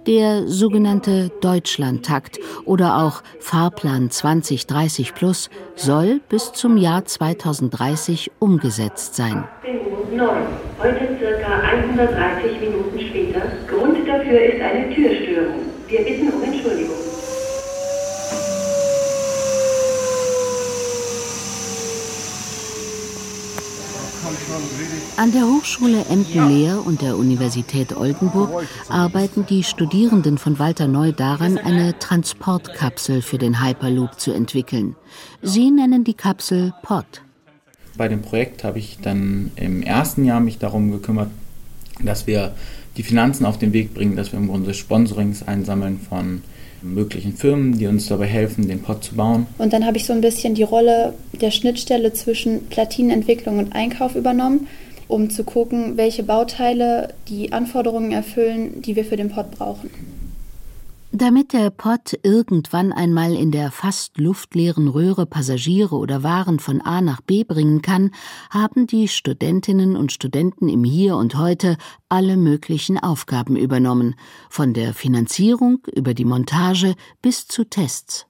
Der 0.07 0.47
sogenannte 0.47 1.29
Deutschlandtakt 1.41 2.39
oder 2.65 3.03
auch 3.03 3.21
Fahrplan 3.39 4.09
2030 4.09 5.13
Plus 5.13 5.49
soll 5.75 6.21
bis 6.27 6.53
zum 6.53 6.77
Jahr 6.77 7.05
2030 7.05 8.31
umgesetzt 8.39 9.15
sein. 9.15 9.43
9. 10.11 10.27
Heute 10.79 11.17
circa 11.19 11.59
130 11.61 12.59
Minuten 12.61 12.99
später. 12.99 13.41
Grund 13.67 14.07
dafür 14.07 14.41
ist 14.41 14.61
eine 14.61 14.93
Türstörung. 14.93 15.61
Wir 15.87 15.99
bitten 15.99 16.29
um 16.29 16.43
Entschuldigung. 16.43 17.10
An 25.17 25.31
der 25.31 25.43
Hochschule 25.43 26.05
Emden-Lehr 26.09 26.85
und 26.85 27.01
der 27.01 27.17
Universität 27.17 27.95
Oldenburg 27.95 28.63
arbeiten 28.89 29.45
die 29.45 29.63
Studierenden 29.63 30.37
von 30.37 30.59
Walter 30.59 30.87
Neu 30.87 31.11
daran, 31.11 31.57
eine 31.57 31.97
Transportkapsel 31.99 33.21
für 33.21 33.37
den 33.37 33.63
Hyperloop 33.63 34.19
zu 34.19 34.31
entwickeln. 34.31 34.95
Sie 35.41 35.71
nennen 35.71 36.03
die 36.03 36.13
Kapsel 36.13 36.73
POD. 36.83 37.21
Bei 37.97 38.07
dem 38.07 38.21
Projekt 38.21 38.63
habe 38.63 38.79
ich 38.79 38.99
dann 39.01 39.51
im 39.55 39.83
ersten 39.83 40.25
Jahr 40.25 40.39
mich 40.39 40.57
darum 40.57 40.91
gekümmert, 40.91 41.29
dass 42.03 42.25
wir 42.25 42.53
die 42.97 43.03
Finanzen 43.03 43.45
auf 43.45 43.57
den 43.57 43.73
Weg 43.73 43.93
bringen, 43.93 44.15
dass 44.15 44.31
wir 44.31 44.39
im 44.39 44.47
Grunde 44.47 44.73
Sponsorings 44.73 45.43
einsammeln 45.43 45.99
von 45.99 46.41
möglichen 46.81 47.33
Firmen, 47.33 47.77
die 47.77 47.87
uns 47.87 48.07
dabei 48.07 48.25
helfen, 48.25 48.67
den 48.67 48.81
Pod 48.81 49.03
zu 49.03 49.15
bauen. 49.15 49.47
Und 49.57 49.73
dann 49.73 49.85
habe 49.85 49.97
ich 49.97 50.05
so 50.05 50.13
ein 50.13 50.21
bisschen 50.21 50.55
die 50.55 50.63
Rolle 50.63 51.13
der 51.33 51.51
Schnittstelle 51.51 52.13
zwischen 52.13 52.67
Platinenentwicklung 52.67 53.59
und 53.59 53.73
Einkauf 53.73 54.15
übernommen, 54.15 54.67
um 55.07 55.29
zu 55.29 55.43
gucken, 55.43 55.97
welche 55.97 56.23
Bauteile 56.23 57.13
die 57.27 57.51
Anforderungen 57.51 58.11
erfüllen, 58.11 58.81
die 58.81 58.95
wir 58.95 59.05
für 59.05 59.17
den 59.17 59.29
Pod 59.29 59.51
brauchen. 59.51 59.89
Damit 61.13 61.51
der 61.51 61.71
Pott 61.71 62.17
irgendwann 62.23 62.93
einmal 62.93 63.35
in 63.35 63.51
der 63.51 63.71
fast 63.71 64.17
luftleeren 64.17 64.87
Röhre 64.87 65.25
Passagiere 65.25 65.97
oder 65.97 66.23
Waren 66.23 66.59
von 66.59 66.79
A 66.79 67.01
nach 67.01 67.19
B 67.19 67.43
bringen 67.43 67.81
kann, 67.81 68.11
haben 68.49 68.87
die 68.87 69.09
Studentinnen 69.09 69.97
und 69.97 70.13
Studenten 70.13 70.69
im 70.69 70.85
Hier 70.85 71.17
und 71.17 71.37
Heute 71.37 71.75
alle 72.07 72.37
möglichen 72.37 72.97
Aufgaben 72.97 73.57
übernommen, 73.57 74.15
von 74.49 74.73
der 74.73 74.93
Finanzierung 74.93 75.79
über 75.93 76.13
die 76.13 76.23
Montage 76.23 76.95
bis 77.21 77.45
zu 77.45 77.65
Tests. 77.65 78.25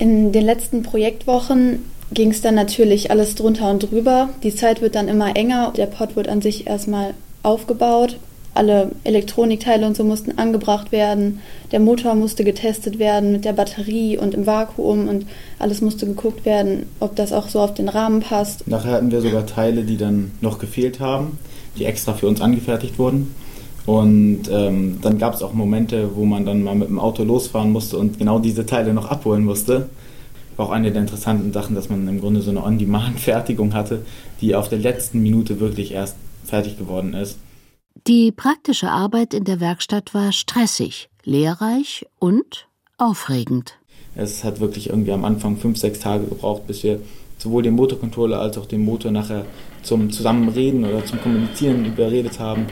In 0.00 0.32
den 0.32 0.44
letzten 0.44 0.82
Projektwochen 0.82 1.84
ging 2.10 2.32
es 2.32 2.40
dann 2.40 2.56
natürlich 2.56 3.12
alles 3.12 3.36
drunter 3.36 3.70
und 3.70 3.90
drüber. 3.90 4.30
Die 4.42 4.54
Zeit 4.54 4.82
wird 4.82 4.96
dann 4.96 5.06
immer 5.06 5.36
enger. 5.36 5.72
Der 5.76 5.86
Pod 5.86 6.16
wird 6.16 6.26
an 6.26 6.42
sich 6.42 6.66
erstmal 6.66 7.14
aufgebaut. 7.44 8.18
Alle 8.54 8.92
Elektronikteile 9.02 9.84
und 9.84 9.96
so 9.96 10.04
mussten 10.04 10.38
angebracht 10.38 10.92
werden. 10.92 11.40
Der 11.72 11.80
Motor 11.80 12.14
musste 12.14 12.44
getestet 12.44 13.00
werden 13.00 13.32
mit 13.32 13.44
der 13.44 13.52
Batterie 13.52 14.16
und 14.16 14.32
im 14.32 14.46
Vakuum 14.46 15.08
und 15.08 15.26
alles 15.58 15.80
musste 15.80 16.06
geguckt 16.06 16.44
werden, 16.44 16.86
ob 17.00 17.16
das 17.16 17.32
auch 17.32 17.48
so 17.48 17.60
auf 17.60 17.74
den 17.74 17.88
Rahmen 17.88 18.20
passt. 18.20 18.68
Nachher 18.68 18.92
hatten 18.92 19.10
wir 19.10 19.20
sogar 19.20 19.44
Teile, 19.44 19.82
die 19.82 19.96
dann 19.96 20.30
noch 20.40 20.58
gefehlt 20.58 21.00
haben, 21.00 21.38
die 21.76 21.84
extra 21.84 22.12
für 22.12 22.28
uns 22.28 22.40
angefertigt 22.40 22.98
wurden. 22.98 23.34
Und 23.86 24.42
ähm, 24.50 24.98
dann 25.02 25.18
gab 25.18 25.34
es 25.34 25.42
auch 25.42 25.52
Momente, 25.52 26.10
wo 26.14 26.24
man 26.24 26.46
dann 26.46 26.62
mal 26.62 26.74
mit 26.74 26.88
dem 26.88 26.98
Auto 26.98 27.22
losfahren 27.22 27.70
musste 27.70 27.98
und 27.98 28.18
genau 28.18 28.38
diese 28.38 28.64
Teile 28.64 28.94
noch 28.94 29.10
abholen 29.10 29.44
musste. 29.44 29.90
War 30.56 30.66
auch 30.66 30.70
eine 30.70 30.92
der 30.92 31.02
interessanten 31.02 31.52
Sachen, 31.52 31.74
dass 31.74 31.90
man 31.90 32.06
im 32.08 32.20
Grunde 32.20 32.40
so 32.40 32.50
eine 32.50 32.62
On-Demand-Fertigung 32.62 33.74
hatte, 33.74 34.02
die 34.40 34.54
auf 34.54 34.68
der 34.68 34.78
letzten 34.78 35.22
Minute 35.22 35.60
wirklich 35.60 35.92
erst 35.92 36.16
fertig 36.44 36.78
geworden 36.78 37.14
ist. 37.14 37.38
Die 38.06 38.32
praktische 38.32 38.90
Arbeit 38.90 39.32
in 39.32 39.44
der 39.44 39.60
Werkstatt 39.60 40.12
war 40.12 40.32
stressig, 40.32 41.08
lehrreich 41.24 42.06
und 42.18 42.68
aufregend. 42.98 43.78
Es 44.14 44.44
hat 44.44 44.60
wirklich 44.60 44.90
irgendwie 44.90 45.12
am 45.12 45.24
Anfang 45.24 45.56
fünf, 45.56 45.78
sechs 45.78 46.00
Tage 46.00 46.24
gebraucht, 46.24 46.66
bis 46.66 46.82
wir 46.82 47.00
sowohl 47.38 47.62
den 47.62 47.74
Motorcontroller 47.74 48.38
als 48.40 48.58
auch 48.58 48.66
den 48.66 48.84
Motor 48.84 49.10
nachher 49.10 49.46
zum 49.82 50.10
Zusammenreden 50.10 50.84
oder 50.84 51.04
zum 51.04 51.20
Kommunizieren 51.20 51.84
überredet 51.84 52.38
haben 52.38 52.66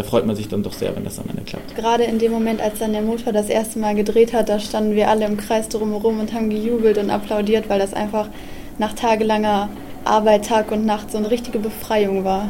da 0.00 0.02
freut 0.02 0.26
man 0.26 0.36
sich 0.36 0.48
dann 0.48 0.62
doch 0.62 0.72
sehr, 0.72 0.94
wenn 0.96 1.04
das 1.04 1.18
am 1.18 1.26
Ende 1.28 1.42
klappt. 1.42 1.74
Gerade 1.74 2.04
in 2.04 2.18
dem 2.18 2.32
Moment, 2.32 2.60
als 2.60 2.78
dann 2.78 2.92
der 2.92 3.02
Motor 3.02 3.32
das 3.32 3.48
erste 3.48 3.78
Mal 3.78 3.94
gedreht 3.94 4.32
hat, 4.32 4.48
da 4.48 4.58
standen 4.58 4.94
wir 4.94 5.10
alle 5.10 5.26
im 5.26 5.36
Kreis 5.36 5.68
drumherum 5.68 6.20
und 6.20 6.32
haben 6.32 6.48
gejubelt 6.48 6.96
und 6.96 7.10
applaudiert, 7.10 7.68
weil 7.68 7.78
das 7.78 7.92
einfach 7.92 8.28
nach 8.78 8.94
tagelanger 8.94 9.68
Arbeit 10.04 10.46
Tag 10.46 10.72
und 10.72 10.86
Nacht 10.86 11.10
so 11.10 11.18
eine 11.18 11.30
richtige 11.30 11.58
Befreiung 11.58 12.24
war. 12.24 12.48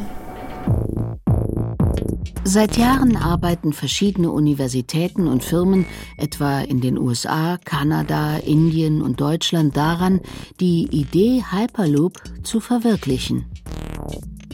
Seit 2.44 2.76
Jahren 2.76 3.16
arbeiten 3.16 3.72
verschiedene 3.72 4.30
Universitäten 4.30 5.28
und 5.28 5.44
Firmen, 5.44 5.86
etwa 6.16 6.60
in 6.60 6.80
den 6.80 6.98
USA, 6.98 7.58
Kanada, 7.64 8.38
Indien 8.38 9.02
und 9.02 9.20
Deutschland, 9.20 9.76
daran, 9.76 10.20
die 10.58 10.88
Idee 10.90 11.44
Hyperloop 11.50 12.20
zu 12.42 12.60
verwirklichen. 12.60 13.44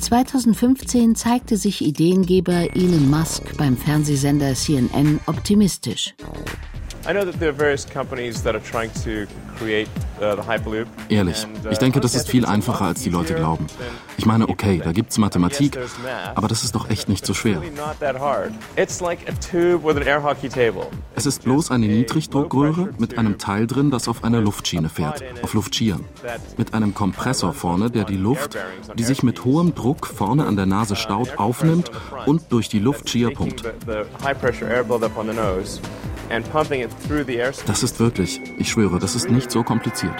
2015 0.01 1.15
zeigte 1.15 1.57
sich 1.57 1.83
Ideengeber 1.83 2.75
Elon 2.75 3.09
Musk 3.09 3.57
beim 3.57 3.77
Fernsehsender 3.77 4.55
CNN 4.55 5.21
optimistisch. 5.27 6.15
I 7.09 7.13
know 7.13 7.25
that 7.25 7.39
there 7.39 7.51
are 7.51 7.57
various 7.57 7.87
companies 7.87 8.43
that 8.43 8.55
are 8.55 8.63
trying 8.65 8.91
to 9.05 9.27
Uh, 9.59 9.85
Ehrlich, 11.09 11.47
uh, 11.65 11.69
ich 11.71 11.79
denke, 11.79 12.01
das 12.01 12.15
ist 12.15 12.29
viel 12.29 12.47
einfacher, 12.47 12.87
als 12.87 13.03
die 13.03 13.11
Leute 13.11 13.35
glauben. 13.35 13.67
Ich 14.17 14.27
meine, 14.27 14.49
okay, 14.49 14.81
da 14.83 14.93
gibt's 14.93 15.19
Mathematik, 15.19 15.79
aber 16.35 16.49
das 16.49 16.65
ist 16.65 16.75
doch 16.75 16.89
echt 16.91 17.09
nicht 17.09 17.27
so 17.27 17.35
schwer. 17.35 17.63
Es 21.15 21.27
ist 21.27 21.45
bloß 21.45 21.71
eine 21.71 21.87
Niedrigdruckröhre 21.87 22.91
mit 22.99 23.19
einem 23.19 23.39
Teil 23.39 23.67
drin, 23.67 23.91
das 23.91 24.09
auf 24.09 24.25
einer 24.25 24.41
Luftschiene 24.41 24.89
fährt, 24.89 25.23
auf 25.43 25.55
Luftschieren. 25.55 26.05
Mit 26.57 26.75
einem 26.75 26.95
Kompressor 26.95 27.53
vorne, 27.53 27.91
der 27.91 28.05
die 28.05 28.17
Luft, 28.17 28.57
die 28.97 29.05
sich 29.05 29.23
mit 29.23 29.45
hohem 29.45 29.75
Druck 29.75 30.07
vorne 30.07 30.47
an 30.47 30.57
der 30.57 30.67
Nase 30.67 30.97
staut, 30.97 31.39
aufnimmt 31.39 31.91
und 32.27 32.53
durch 32.53 32.69
die 32.69 32.79
Luftschier 32.79 33.31
pumpt. 33.31 33.63
Das 37.67 37.83
ist 37.83 38.01
wirklich, 38.01 38.41
ich 38.59 38.71
schwöre, 38.71 38.99
das 38.99 39.15
ist 39.15 39.31
nicht 39.31 39.51
so 39.51 39.63
kompliziert. 39.63 40.15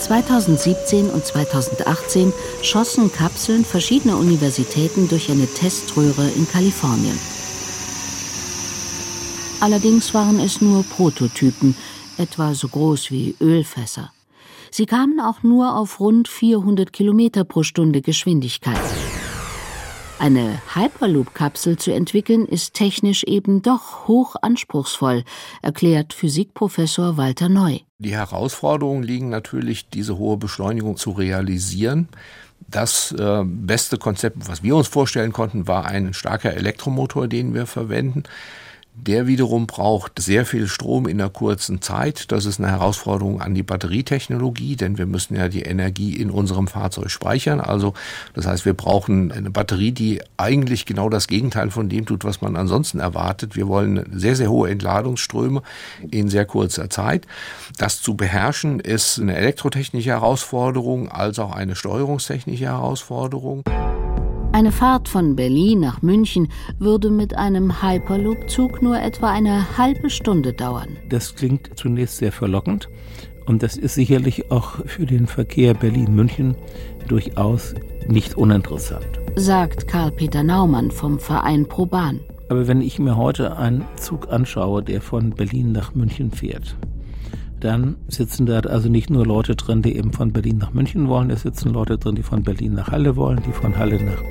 ...2017 0.00 1.10
und 1.12 1.24
2018 1.24 2.32
schossen 2.62 3.12
Kapseln 3.12 3.64
verschiedener 3.64 4.18
Universitäten 4.18 5.08
durch 5.08 5.30
eine 5.30 5.46
Teströhre 5.46 6.28
in 6.36 6.48
Kalifornien. 6.48 7.18
Allerdings 9.60 10.12
waren 10.12 10.40
es 10.40 10.60
nur 10.60 10.82
Prototypen, 10.82 11.76
etwa 12.18 12.54
so 12.54 12.68
groß 12.68 13.10
wie 13.10 13.34
Ölfässer. 13.40 14.12
Sie 14.70 14.86
kamen 14.86 15.20
auch 15.20 15.42
nur 15.42 15.76
auf 15.76 16.00
rund 16.00 16.28
400 16.28 16.92
Kilometer 16.92 17.44
pro 17.44 17.62
Stunde 17.62 18.00
Geschwindigkeit. 18.00 18.80
Eine 20.18 20.62
Hyperloop-Kapsel 20.74 21.78
zu 21.78 21.92
entwickeln, 21.92 22.46
ist 22.46 22.74
technisch 22.74 23.24
eben 23.24 23.60
doch 23.60 24.06
hoch 24.06 24.36
anspruchsvoll, 24.40 25.24
erklärt 25.62 26.14
Physikprofessor 26.14 27.16
Walter 27.16 27.48
Neu. 27.48 27.80
Die 27.98 28.12
Herausforderungen 28.12 29.02
liegen 29.02 29.30
natürlich, 29.30 29.88
diese 29.88 30.18
hohe 30.18 30.36
Beschleunigung 30.36 30.96
zu 30.96 31.10
realisieren. 31.10 32.08
Das 32.68 33.12
äh, 33.12 33.42
beste 33.44 33.98
Konzept, 33.98 34.48
was 34.48 34.62
wir 34.62 34.76
uns 34.76 34.86
vorstellen 34.86 35.32
konnten, 35.32 35.66
war 35.66 35.86
ein 35.86 36.14
starker 36.14 36.54
Elektromotor, 36.54 37.26
den 37.26 37.52
wir 37.52 37.66
verwenden. 37.66 38.22
Der 38.94 39.26
wiederum 39.26 39.66
braucht 39.66 40.20
sehr 40.20 40.44
viel 40.44 40.68
Strom 40.68 41.08
in 41.08 41.18
einer 41.18 41.30
kurzen 41.30 41.80
Zeit. 41.80 42.30
Das 42.30 42.44
ist 42.44 42.60
eine 42.60 42.70
Herausforderung 42.70 43.40
an 43.40 43.54
die 43.54 43.62
Batterietechnologie, 43.62 44.76
denn 44.76 44.98
wir 44.98 45.06
müssen 45.06 45.34
ja 45.34 45.48
die 45.48 45.62
Energie 45.62 46.14
in 46.14 46.30
unserem 46.30 46.68
Fahrzeug 46.68 47.10
speichern. 47.10 47.60
Also 47.60 47.94
das 48.34 48.46
heißt, 48.46 48.66
wir 48.66 48.74
brauchen 48.74 49.32
eine 49.32 49.50
Batterie, 49.50 49.92
die 49.92 50.20
eigentlich 50.36 50.84
genau 50.84 51.08
das 51.08 51.26
Gegenteil 51.26 51.70
von 51.70 51.88
dem 51.88 52.04
tut, 52.04 52.24
was 52.24 52.42
man 52.42 52.54
ansonsten 52.54 53.00
erwartet. 53.00 53.56
Wir 53.56 53.66
wollen 53.66 54.04
sehr, 54.12 54.36
sehr 54.36 54.50
hohe 54.50 54.68
Entladungsströme 54.68 55.62
in 56.10 56.28
sehr 56.28 56.44
kurzer 56.44 56.90
Zeit. 56.90 57.26
Das 57.78 58.02
zu 58.02 58.14
beherrschen 58.14 58.78
ist 58.78 59.18
eine 59.18 59.36
elektrotechnische 59.36 60.10
Herausforderung 60.10 61.10
als 61.10 61.38
auch 61.38 61.52
eine 61.52 61.76
steuerungstechnische 61.76 62.66
Herausforderung. 62.66 63.64
Eine 64.52 64.70
Fahrt 64.70 65.08
von 65.08 65.34
Berlin 65.34 65.80
nach 65.80 66.02
München 66.02 66.48
würde 66.78 67.08
mit 67.08 67.34
einem 67.34 67.82
Hyperloop-Zug 67.82 68.82
nur 68.82 69.00
etwa 69.00 69.30
eine 69.30 69.78
halbe 69.78 70.10
Stunde 70.10 70.52
dauern. 70.52 70.90
Das 71.08 71.34
klingt 71.34 71.70
zunächst 71.74 72.18
sehr 72.18 72.32
verlockend 72.32 72.90
und 73.46 73.62
das 73.62 73.78
ist 73.78 73.94
sicherlich 73.94 74.50
auch 74.50 74.84
für 74.84 75.06
den 75.06 75.26
Verkehr 75.26 75.72
Berlin-München 75.72 76.54
durchaus 77.08 77.74
nicht 78.06 78.36
uninteressant. 78.36 79.06
Sagt 79.36 79.88
Karl-Peter 79.88 80.42
Naumann 80.42 80.90
vom 80.90 81.18
Verein 81.18 81.66
ProBahn. 81.66 82.20
Aber 82.50 82.68
wenn 82.68 82.82
ich 82.82 82.98
mir 82.98 83.16
heute 83.16 83.56
einen 83.56 83.86
Zug 83.96 84.30
anschaue, 84.30 84.82
der 84.82 85.00
von 85.00 85.30
Berlin 85.30 85.72
nach 85.72 85.94
München 85.94 86.30
fährt, 86.30 86.76
dann 87.64 87.96
sitzen 88.08 88.46
da 88.46 88.60
also 88.60 88.88
nicht 88.88 89.08
nur 89.08 89.24
Leute 89.24 89.54
drin, 89.54 89.82
die 89.82 89.96
eben 89.96 90.12
von 90.12 90.32
Berlin 90.32 90.58
nach 90.58 90.72
München 90.72 91.08
wollen, 91.08 91.30
es 91.30 91.42
sitzen 91.42 91.72
Leute 91.72 91.96
drin, 91.96 92.16
die 92.16 92.22
von 92.22 92.42
Berlin 92.42 92.74
nach 92.74 92.90
Halle 92.90 93.16
wollen, 93.16 93.40
die 93.46 93.52
von 93.52 93.76
Halle 93.76 94.02
nach 94.02 94.22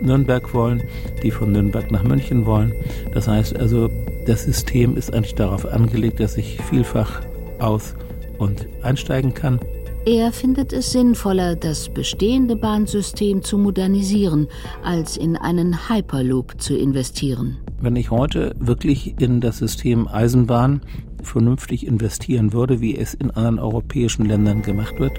Nürnberg 0.00 0.54
wollen, 0.54 0.82
die 1.22 1.30
von 1.30 1.52
Nürnberg 1.52 1.90
nach 1.90 2.04
München 2.04 2.46
wollen. 2.46 2.72
Das 3.12 3.26
heißt 3.26 3.56
also, 3.56 3.88
das 4.26 4.44
System 4.44 4.96
ist 4.96 5.12
eigentlich 5.12 5.34
darauf 5.34 5.66
angelegt, 5.66 6.20
dass 6.20 6.36
ich 6.36 6.60
vielfach 6.62 7.22
aus- 7.58 7.94
und 8.38 8.66
einsteigen 8.82 9.34
kann. 9.34 9.58
Er 10.06 10.30
findet 10.30 10.72
es 10.72 10.92
sinnvoller, 10.92 11.56
das 11.56 11.88
bestehende 11.88 12.54
Bahnsystem 12.54 13.42
zu 13.42 13.58
modernisieren, 13.58 14.46
als 14.84 15.16
in 15.16 15.36
einen 15.36 15.88
Hyperloop 15.88 16.60
zu 16.60 16.76
investieren. 16.76 17.56
Wenn 17.80 17.96
ich 17.96 18.12
heute 18.12 18.54
wirklich 18.60 19.20
in 19.20 19.40
das 19.40 19.58
System 19.58 20.06
Eisenbahn 20.06 20.80
vernünftig 21.22 21.86
investieren 21.86 22.52
würde, 22.52 22.80
wie 22.80 22.96
es 22.96 23.14
in 23.14 23.30
anderen 23.30 23.58
europäischen 23.58 24.26
Ländern 24.26 24.62
gemacht 24.62 24.98
wird. 24.98 25.18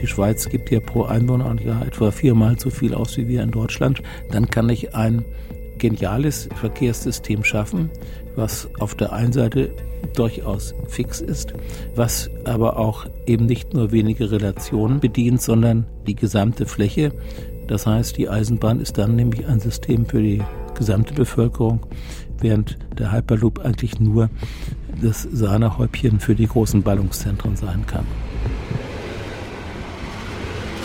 Die 0.00 0.06
Schweiz 0.06 0.48
gibt 0.48 0.70
ja 0.70 0.80
pro 0.80 1.04
Einwohner 1.04 1.56
ja 1.64 1.82
etwa 1.82 2.10
viermal 2.10 2.58
so 2.58 2.70
viel 2.70 2.94
aus 2.94 3.16
wie 3.16 3.28
wir 3.28 3.42
in 3.42 3.50
Deutschland. 3.50 4.02
Dann 4.30 4.48
kann 4.48 4.68
ich 4.68 4.94
ein 4.94 5.24
geniales 5.78 6.48
Verkehrssystem 6.54 7.42
schaffen, 7.42 7.90
was 8.36 8.68
auf 8.78 8.94
der 8.94 9.12
einen 9.12 9.32
Seite 9.32 9.70
durchaus 10.14 10.74
fix 10.88 11.20
ist, 11.20 11.54
was 11.96 12.30
aber 12.44 12.78
auch 12.78 13.06
eben 13.26 13.46
nicht 13.46 13.74
nur 13.74 13.90
wenige 13.90 14.30
Relationen 14.30 15.00
bedient, 15.00 15.42
sondern 15.42 15.86
die 16.06 16.14
gesamte 16.14 16.66
Fläche. 16.66 17.12
Das 17.66 17.86
heißt, 17.86 18.16
die 18.16 18.28
Eisenbahn 18.28 18.80
ist 18.80 18.98
dann 18.98 19.16
nämlich 19.16 19.46
ein 19.46 19.60
System 19.60 20.06
für 20.06 20.22
die 20.22 20.42
gesamte 20.74 21.14
Bevölkerung, 21.14 21.80
während 22.40 22.78
der 22.98 23.12
Hyperloop 23.12 23.60
eigentlich 23.60 24.00
nur 24.00 24.30
das 25.00 25.22
Sahnehäubchen 25.22 26.20
für 26.20 26.34
die 26.34 26.46
großen 26.46 26.82
Ballungszentren 26.82 27.56
sein 27.56 27.86
kann. 27.86 28.06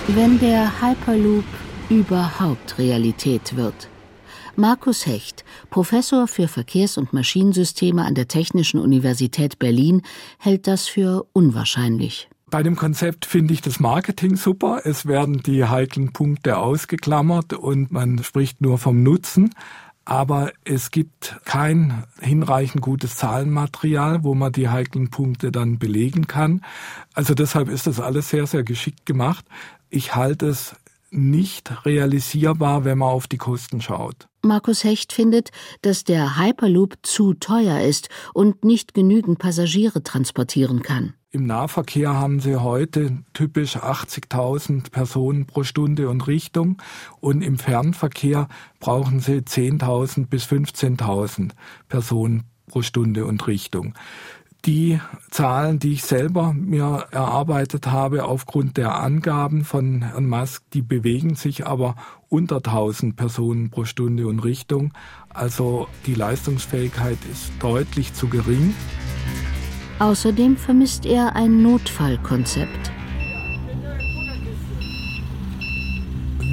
Wenn 0.08 0.40
der 0.40 0.82
Hyperloop 0.82 1.46
überhaupt 1.90 2.78
Realität 2.78 3.56
wird. 3.56 3.90
Markus 4.56 5.06
Hecht, 5.06 5.44
Professor 5.70 6.28
für 6.28 6.48
Verkehrs- 6.48 6.98
und 6.98 7.12
Maschinensysteme 7.12 8.04
an 8.04 8.16
der 8.16 8.28
Technischen 8.28 8.80
Universität 8.80 9.60
Berlin, 9.60 10.02
hält 10.40 10.68
das 10.68 10.88
für 10.88 11.26
unwahrscheinlich. 11.34 12.30
Bei 12.50 12.64
dem 12.64 12.76
Konzept 12.76 13.26
finde 13.26 13.54
ich 13.54 13.62
das 13.62 13.80
Marketing 13.80 14.38
super. 14.38 14.82
Es 14.86 15.08
werden 15.08 15.42
die 15.44 15.66
heiklen 15.66 16.14
Punkte 16.14 16.58
ausgeklammert 16.58 17.54
und 17.54 17.92
man 17.92 18.24
spricht 18.24 18.62
nur 18.62 18.78
vom 18.78 19.04
Nutzen. 19.04 19.50
Aber 20.06 20.54
es 20.64 20.92
gibt 20.92 21.36
kein 21.46 22.04
hinreichend 22.22 22.82
gutes 22.82 23.16
Zahlenmaterial, 23.16 24.24
wo 24.24 24.36
man 24.36 24.52
die 24.52 24.70
heiklen 24.70 25.10
Punkte 25.10 25.52
dann 25.52 25.80
belegen 25.80 26.28
kann. 26.28 26.62
Also 27.16 27.34
deshalb 27.34 27.70
ist 27.70 27.88
das 27.88 28.00
alles 28.00 28.30
sehr, 28.30 28.46
sehr 28.46 28.64
geschickt 28.64 29.06
gemacht. 29.08 29.46
Ich 29.90 30.16
halte 30.16 30.48
es 30.48 30.76
nicht 31.10 31.86
realisierbar, 31.86 32.86
wenn 32.86 33.00
man 33.00 33.10
auf 33.10 33.28
die 33.28 33.38
Kosten 33.38 33.82
schaut. 33.82 34.28
Markus 34.42 34.84
Hecht 34.84 35.12
findet, 35.12 35.50
dass 35.82 36.04
der 36.04 36.38
Hyperloop 36.38 36.98
zu 37.02 37.34
teuer 37.34 37.82
ist 37.82 38.10
und 38.34 38.64
nicht 38.64 38.94
genügend 38.94 39.40
Passagiere 39.40 40.04
transportieren 40.04 40.84
kann. 40.84 41.16
Im 41.36 41.48
Nahverkehr 41.48 42.14
haben 42.14 42.40
sie 42.40 42.56
heute 42.56 43.12
typisch 43.34 43.76
80.000 43.76 44.90
Personen 44.90 45.46
pro 45.46 45.64
Stunde 45.64 46.08
und 46.08 46.28
Richtung 46.28 46.82
und 47.20 47.42
im 47.42 47.58
Fernverkehr 47.58 48.48
brauchen 48.80 49.20
sie 49.20 49.40
10.000 49.40 50.28
bis 50.28 50.46
15.000 50.46 51.52
Personen 51.90 52.44
pro 52.68 52.84
Stunde 52.84 53.26
und 53.26 53.46
Richtung. 53.48 53.96
Die 54.64 55.02
Zahlen, 55.30 55.78
die 55.78 55.92
ich 55.92 56.06
selber 56.06 56.54
mir 56.54 57.08
erarbeitet 57.12 57.88
habe 57.88 58.24
aufgrund 58.24 58.78
der 58.78 58.96
Angaben 58.96 59.66
von 59.66 60.04
Herrn 60.04 60.30
Musk, 60.30 60.64
die 60.72 60.82
bewegen 60.82 61.36
sich 61.36 61.68
aber 61.68 61.98
unter 62.30 62.58
1000 62.58 63.18
Personen 63.18 63.72
pro 63.72 63.84
Stunde 63.84 64.28
und 64.28 64.40
Richtung. 64.40 64.94
Also 65.28 65.90
die 66.06 66.16
Leistungsfähigkeit 66.16 67.18
ist 67.30 67.52
deutlich 67.60 68.14
zu 68.14 68.30
gering. 68.30 68.74
Außerdem 70.00 70.58
vermisst 70.58 71.06
er 71.06 71.36
ein 71.36 71.62
Notfallkonzept. 71.62 72.92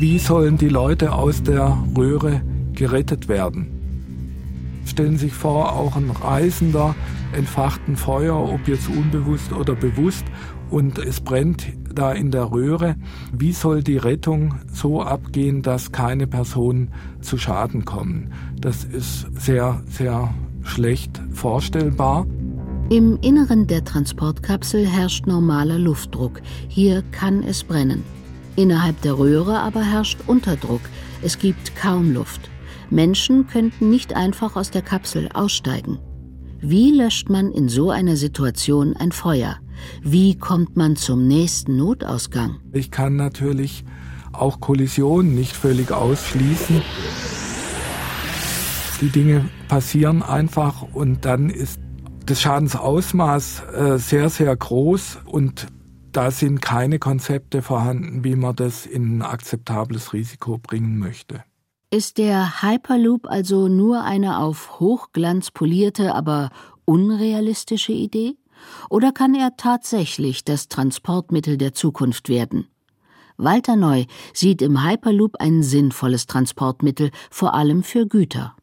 Wie 0.01 0.19
sollen 0.19 0.57
die 0.59 0.69
Leute 0.69 1.13
aus 1.13 1.43
der 1.43 1.77
Röhre 1.97 2.43
gerettet 2.73 3.29
werden? 3.29 4.83
Stellen 4.85 5.17
Sie 5.17 5.27
sich 5.27 5.33
vor, 5.33 5.73
auch 5.73 5.97
ein 5.97 6.11
Reisender 6.11 6.95
entfacht 7.33 7.81
ein 7.89 7.97
Feuer, 7.97 8.37
ob 8.37 8.69
jetzt 8.69 8.89
unbewusst 8.89 9.53
oder 9.53 9.75
bewusst, 9.75 10.25
und 10.71 10.99
es 10.99 11.21
brennt 11.21 11.67
da 11.95 12.13
in 12.13 12.31
der 12.31 12.51
Röhre. 12.51 12.97
Wie 13.33 13.53
soll 13.53 13.83
die 13.83 13.99
Rettung 13.99 14.55
so 14.73 15.03
abgehen, 15.03 15.63
dass 15.63 15.93
keine 15.93 16.27
Personen 16.27 16.93
zu 17.21 17.37
Schaden 17.37 17.85
kommen? 17.85 18.33
Das 18.59 18.85
ist 18.85 19.29
sehr, 19.39 19.83
sehr 19.87 20.33
schlecht 20.63 21.21
vorstellbar. 21.33 22.27
Im 22.93 23.19
Inneren 23.23 23.67
der 23.67 23.87
Transportkapsel 23.87 24.87
herrscht 24.87 25.27
normaler 25.27 25.79
Luftdruck. 25.79 26.43
Hier 26.69 27.03
kann 27.11 27.43
es 27.43 27.65
brennen. 27.65 28.05
Innerhalb 28.55 29.01
der 29.01 29.19
Röhre 29.19 29.61
aber 29.61 29.83
herrscht 29.83 30.19
Unterdruck. 30.27 30.83
Es 31.23 31.39
gibt 31.39 31.75
kaum 31.75 32.13
Luft. 32.13 32.51
Menschen 32.91 33.47
könnten 33.47 33.89
nicht 33.89 34.15
einfach 34.15 34.57
aus 34.57 34.71
der 34.71 34.83
Kapsel 34.83 35.31
aussteigen. 35.33 36.01
Wie 36.61 36.91
löscht 36.91 37.31
man 37.31 37.51
in 37.51 37.71
so 37.71 37.89
einer 37.89 38.17
Situation 38.17 38.95
ein 38.95 39.13
Feuer? 39.13 39.57
Wie 40.03 40.37
kommt 40.37 40.77
man 40.77 40.95
zum 40.95 41.27
nächsten 41.27 41.79
Notausgang? 41.79 42.57
Ich 42.75 42.91
kann 42.91 43.17
natürlich 43.17 43.87
auch 44.33 44.61
Kollisionen 44.61 45.35
nicht 45.35 45.57
völlig 45.57 45.93
ausschließen. 45.93 46.83
Die 49.01 49.09
Dinge 49.09 49.47
passieren 49.69 50.23
einfach 50.23 50.83
und 50.93 51.25
dann 51.25 51.49
ist 51.49 51.81
das 52.27 52.41
Schadensausmaß 52.41 53.63
äh, 53.75 53.99
sehr, 53.99 54.29
sehr 54.29 54.55
groß 54.55 55.19
und 55.27 55.67
da 56.13 56.31
sind 56.31 56.61
keine 56.61 56.99
Konzepte 56.99 57.63
vorhanden, 57.63 58.23
wie 58.25 58.37
man 58.37 58.55
das 58.55 58.87
in 58.87 59.19
ein 59.19 59.23
akzeptables 59.23 60.13
Risiko 60.13 60.59
bringen 60.59 60.99
möchte. 60.99 61.43
Ist 61.91 62.19
der 62.19 62.63
Hyperloop 62.63 63.27
also 63.27 63.69
nur 63.69 64.03
eine 64.03 64.39
auf 64.39 64.81
Hochglanz 64.81 65.51
polierte, 65.51 66.15
aber 66.15 66.51
unrealistische 66.85 67.93
Idee? 67.93 68.37
Oder 68.89 69.13
kann 69.13 69.35
er 69.35 69.57
tatsächlich 69.57 70.45
das 70.45 70.69
Transportmittel 70.69 71.57
der 71.57 71.75
Zukunft 71.75 72.29
werden? 72.29 72.69
Walter 73.37 73.77
Neu 73.77 74.05
sieht 74.33 74.63
im 74.63 74.85
Hyperloop 74.87 75.37
ein 75.39 75.63
sinnvolles 75.63 76.27
Transportmittel, 76.27 77.11
vor 77.31 77.55
allem 77.55 77.83
für 77.83 78.07
Güter. 78.07 78.55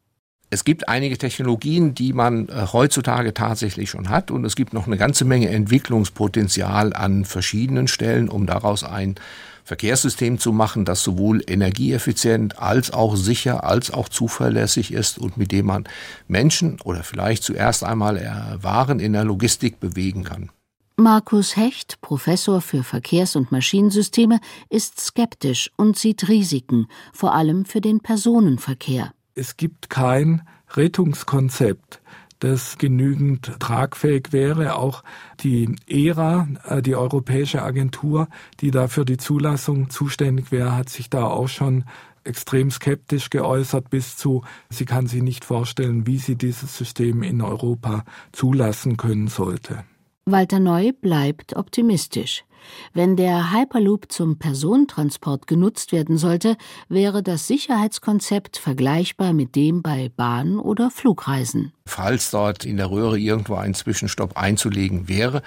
Es 0.52 0.64
gibt 0.64 0.88
einige 0.88 1.16
Technologien, 1.16 1.94
die 1.94 2.12
man 2.12 2.48
äh, 2.48 2.66
heutzutage 2.72 3.32
tatsächlich 3.32 3.88
schon 3.88 4.08
hat 4.08 4.32
und 4.32 4.44
es 4.44 4.56
gibt 4.56 4.72
noch 4.72 4.88
eine 4.88 4.96
ganze 4.96 5.24
Menge 5.24 5.48
Entwicklungspotenzial 5.48 6.92
an 6.92 7.24
verschiedenen 7.24 7.86
Stellen, 7.86 8.28
um 8.28 8.46
daraus 8.46 8.82
ein 8.82 9.14
Verkehrssystem 9.62 10.40
zu 10.40 10.52
machen, 10.52 10.84
das 10.84 11.04
sowohl 11.04 11.44
energieeffizient 11.46 12.58
als 12.58 12.92
auch 12.92 13.14
sicher 13.14 13.62
als 13.62 13.92
auch 13.92 14.08
zuverlässig 14.08 14.92
ist 14.92 15.18
und 15.18 15.36
mit 15.36 15.52
dem 15.52 15.66
man 15.66 15.84
Menschen 16.26 16.80
oder 16.82 17.04
vielleicht 17.04 17.44
zuerst 17.44 17.84
einmal 17.84 18.58
Waren 18.60 18.98
in 18.98 19.12
der 19.12 19.22
Logistik 19.22 19.78
bewegen 19.78 20.24
kann. 20.24 20.50
Markus 20.96 21.56
Hecht, 21.56 22.00
Professor 22.00 22.60
für 22.60 22.82
Verkehrs- 22.82 23.36
und 23.36 23.52
Maschinensysteme, 23.52 24.40
ist 24.68 24.98
skeptisch 24.98 25.70
und 25.76 25.96
sieht 25.96 26.28
Risiken, 26.28 26.88
vor 27.12 27.34
allem 27.34 27.64
für 27.64 27.80
den 27.80 28.00
Personenverkehr 28.00 29.12
es 29.40 29.56
gibt 29.56 29.88
kein 29.88 30.42
Rettungskonzept, 30.74 32.02
das 32.40 32.76
genügend 32.76 33.58
tragfähig 33.58 34.32
wäre. 34.32 34.76
Auch 34.76 35.02
die 35.40 35.76
ERA, 35.86 36.46
äh, 36.66 36.82
die 36.82 36.94
Europäische 36.94 37.62
Agentur, 37.62 38.28
die 38.60 38.70
da 38.70 38.86
für 38.86 39.06
die 39.06 39.16
Zulassung 39.16 39.88
zuständig 39.88 40.52
wäre, 40.52 40.76
hat 40.76 40.90
sich 40.90 41.08
da 41.08 41.24
auch 41.24 41.48
schon 41.48 41.84
extrem 42.22 42.70
skeptisch 42.70 43.30
geäußert 43.30 43.88
bis 43.88 44.18
zu, 44.18 44.44
sie 44.68 44.84
kann 44.84 45.06
sich 45.06 45.22
nicht 45.22 45.46
vorstellen, 45.46 46.06
wie 46.06 46.18
sie 46.18 46.36
dieses 46.36 46.76
System 46.76 47.22
in 47.22 47.40
Europa 47.40 48.04
zulassen 48.32 48.98
können 48.98 49.28
sollte. 49.28 49.84
Walter 50.26 50.60
Neu 50.60 50.92
bleibt 50.92 51.56
optimistisch. 51.56 52.44
Wenn 52.92 53.16
der 53.16 53.52
Hyperloop 53.52 54.12
zum 54.12 54.38
Personentransport 54.38 55.46
genutzt 55.46 55.92
werden 55.92 56.18
sollte, 56.18 56.56
wäre 56.88 57.22
das 57.22 57.46
Sicherheitskonzept 57.46 58.58
vergleichbar 58.58 59.32
mit 59.32 59.56
dem 59.56 59.80
bei 59.80 60.10
Bahn- 60.14 60.58
oder 60.58 60.90
Flugreisen. 60.90 61.72
Falls 61.86 62.30
dort 62.30 62.64
in 62.64 62.76
der 62.76 62.90
Röhre 62.90 63.18
irgendwo 63.18 63.54
ein 63.54 63.74
Zwischenstopp 63.74 64.36
einzulegen 64.36 65.08
wäre, 65.08 65.42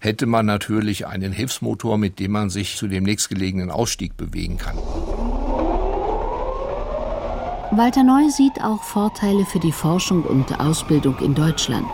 hätte 0.00 0.26
man 0.26 0.46
natürlich 0.46 1.06
einen 1.06 1.32
Hilfsmotor, 1.32 1.98
mit 1.98 2.18
dem 2.18 2.32
man 2.32 2.50
sich 2.50 2.76
zu 2.76 2.88
dem 2.88 3.04
nächstgelegenen 3.04 3.70
Ausstieg 3.70 4.16
bewegen 4.16 4.56
kann. 4.56 4.78
Walter 7.76 8.04
Neu 8.04 8.30
sieht 8.30 8.62
auch 8.62 8.82
Vorteile 8.82 9.44
für 9.44 9.58
die 9.58 9.72
Forschung 9.72 10.22
und 10.22 10.60
Ausbildung 10.60 11.18
in 11.18 11.34
Deutschland. 11.34 11.88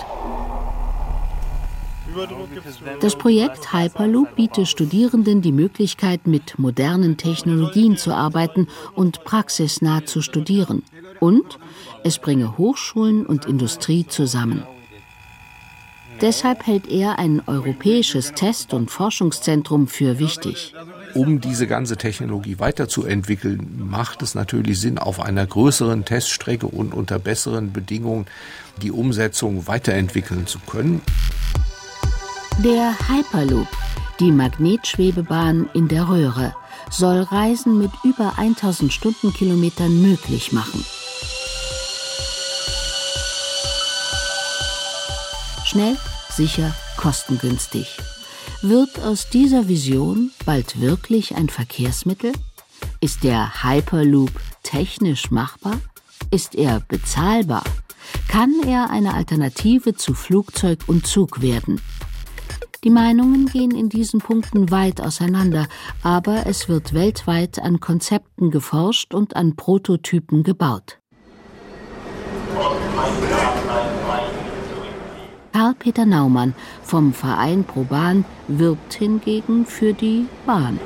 Das 3.01 3.17
Projekt 3.17 3.73
Hyperloop 3.73 4.37
bietet 4.37 4.69
Studierenden 4.69 5.43
die 5.43 5.53
Möglichkeit, 5.53 6.27
mit 6.27 6.59
modernen 6.59 7.17
Technologien 7.17 7.97
zu 7.97 8.13
arbeiten 8.13 8.69
und 8.95 9.25
praxisnah 9.25 10.05
zu 10.05 10.23
studieren. 10.23 10.83
Und 11.21 11.59
es 12.05 12.19
bringe 12.19 12.59
Hochschulen 12.59 13.27
und 13.27 13.45
Industrie 13.45 14.07
zusammen. 14.07 14.65
Deshalb 16.21 16.67
hält 16.67 16.87
er 16.87 17.19
ein 17.19 17.43
europäisches 17.47 18.33
Test- 18.33 18.75
und 18.75 18.91
Forschungszentrum 18.91 19.87
für 19.87 20.19
wichtig. 20.19 20.75
Um 21.15 21.41
diese 21.41 21.67
ganze 21.67 21.97
Technologie 21.97 22.59
weiterzuentwickeln, 22.59 23.89
macht 23.89 24.21
es 24.23 24.35
natürlich 24.35 24.81
Sinn, 24.81 24.99
auf 24.99 25.19
einer 25.21 25.47
größeren 25.47 26.05
Teststrecke 26.05 26.67
und 26.67 26.93
unter 26.93 27.19
besseren 27.19 27.73
Bedingungen 27.73 28.27
die 28.83 28.93
Umsetzung 28.93 29.67
weiterentwickeln 29.67 30.47
zu 30.47 30.59
können. 30.59 31.01
Der 32.59 32.95
Hyperloop, 33.09 33.69
die 34.19 34.31
Magnetschwebebahn 34.31 35.71
in 35.73 35.89
der 35.89 36.09
Röhre, 36.09 36.55
soll 36.91 37.23
Reisen 37.23 37.79
mit 37.79 37.91
über 38.05 38.35
1000 38.37 38.93
Stundenkilometern 38.93 40.03
möglich 40.03 40.53
machen. 40.53 40.85
Schnell, 45.65 45.97
sicher, 46.31 46.75
kostengünstig. 46.99 47.97
Wird 48.61 49.01
aus 49.01 49.31
dieser 49.31 49.69
Vision 49.69 50.31
bald 50.45 50.81
wirklich 50.83 51.37
ein 51.37 51.49
Verkehrsmittel? 51.49 52.33
Ist 53.01 53.25
der 53.25 53.63
Hyperloop 53.63 54.33
technisch 54.63 55.31
machbar? 55.31 55.81
Ist 56.31 56.55
er 56.55 56.81
bezahlbar? 56.81 57.65
Kann 58.29 58.55
er 58.67 58.91
eine 58.91 59.15
Alternative 59.15 59.95
zu 59.95 60.13
Flugzeug 60.13 60.81
und 60.87 61.07
Zug 61.07 61.41
werden? 61.41 61.81
Die 62.83 62.91
Meinungen 62.91 63.45
gehen 63.45 63.73
in 63.73 63.91
diesen 63.91 64.21
Punkten 64.21 64.71
weit 64.71 65.03
auseinander, 65.03 65.67
aber 66.03 66.47
es 66.47 66.67
wird 66.67 66.95
weltweit 66.95 67.59
an 67.59 67.79
Konzepten 67.79 68.51
geforscht 68.51 69.13
und 69.13 69.37
an 69.37 69.55
Prototypen 69.55 70.45
gebaut. 70.45 70.99
Karl-Peter 75.53 76.07
Naumann 76.07 76.55
vom 76.83 77.13
Verein 77.13 77.65
Pro 77.65 77.85
Bahn 77.85 78.25
wirbt 78.49 78.95
hingegen 78.95 79.67
für 79.67 79.93
die 79.93 80.25
Bahn. 80.47 80.81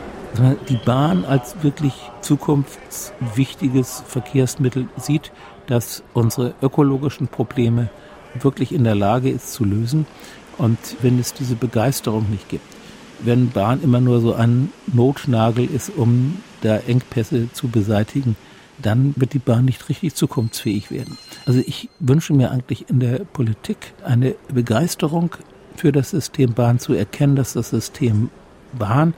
Die 0.68 0.80
Bahn 0.85 1.24
als 1.24 1.62
wirklich 1.62 1.94
zukunftswichtiges 2.22 4.02
Verkehrsmittel 4.04 4.88
sieht, 4.96 5.30
das 5.68 6.02
unsere 6.12 6.54
ökologischen 6.61 7.28
Probleme 7.28 7.88
wirklich 8.35 8.72
in 8.72 8.83
der 8.83 8.96
Lage 8.96 9.30
ist 9.30 9.52
zu 9.52 9.64
lösen. 9.64 10.07
Und 10.58 10.78
wenn 11.02 11.18
es 11.18 11.34
diese 11.34 11.56
Begeisterung 11.56 12.30
nicht 12.30 12.48
gibt, 12.48 12.64
wenn 13.20 13.50
Bahn 13.50 13.82
immer 13.82 14.00
nur 14.00 14.20
so 14.20 14.34
ein 14.34 14.72
Notnagel 14.92 15.64
ist, 15.66 15.90
um 15.96 16.38
da 16.62 16.76
Engpässe 16.76 17.50
zu 17.52 17.68
beseitigen, 17.68 18.36
dann 18.82 19.14
wird 19.16 19.34
die 19.34 19.38
Bahn 19.38 19.64
nicht 19.64 19.88
richtig 19.88 20.14
zukunftsfähig 20.14 20.90
werden. 20.90 21.16
Also 21.46 21.60
ich 21.64 21.88
wünsche 22.00 22.32
mir 22.32 22.50
eigentlich 22.50 22.90
in 22.90 23.00
der 23.00 23.20
Politik 23.20 23.94
eine 24.04 24.34
Begeisterung 24.52 25.30
für 25.76 25.92
das 25.92 26.10
System 26.10 26.54
Bahn 26.54 26.78
zu 26.78 26.92
erkennen, 26.92 27.36
dass 27.36 27.52
das 27.54 27.70
System 27.70 28.30
Bahn 28.78 29.14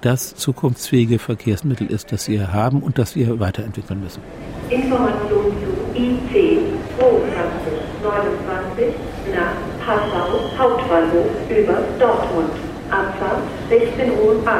das 0.00 0.34
zukunftsfähige 0.34 1.18
Verkehrsmittel 1.18 1.86
ist, 1.86 2.12
das 2.12 2.28
wir 2.28 2.52
haben 2.52 2.82
und 2.82 2.98
das 2.98 3.16
wir 3.16 3.40
weiterentwickeln 3.40 4.00
müssen. 4.00 4.20
Information 4.68 5.52
zu 5.62 5.98
IC 5.98 6.58
2229 6.98 8.94
nach 9.34 9.63
Passau 9.84 10.40
Hauptbahnhof 10.58 11.28
über 11.50 11.76
Dortmund. 11.98 12.52
Abfahrt 12.90 13.42
16 13.68 14.12
Uhr 14.18 14.36
8. 14.46 14.56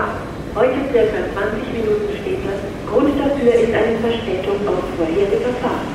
Heute 0.54 0.74
circa 0.92 1.16
20 1.32 1.72
Minuten 1.72 2.08
später. 2.20 2.52
Grund 2.90 3.18
dafür 3.18 3.54
ist 3.54 3.72
eine 3.72 3.98
Verspätung 3.98 4.68
auf 4.68 4.84
vorherige 4.98 5.50
Fahrt. 5.62 5.88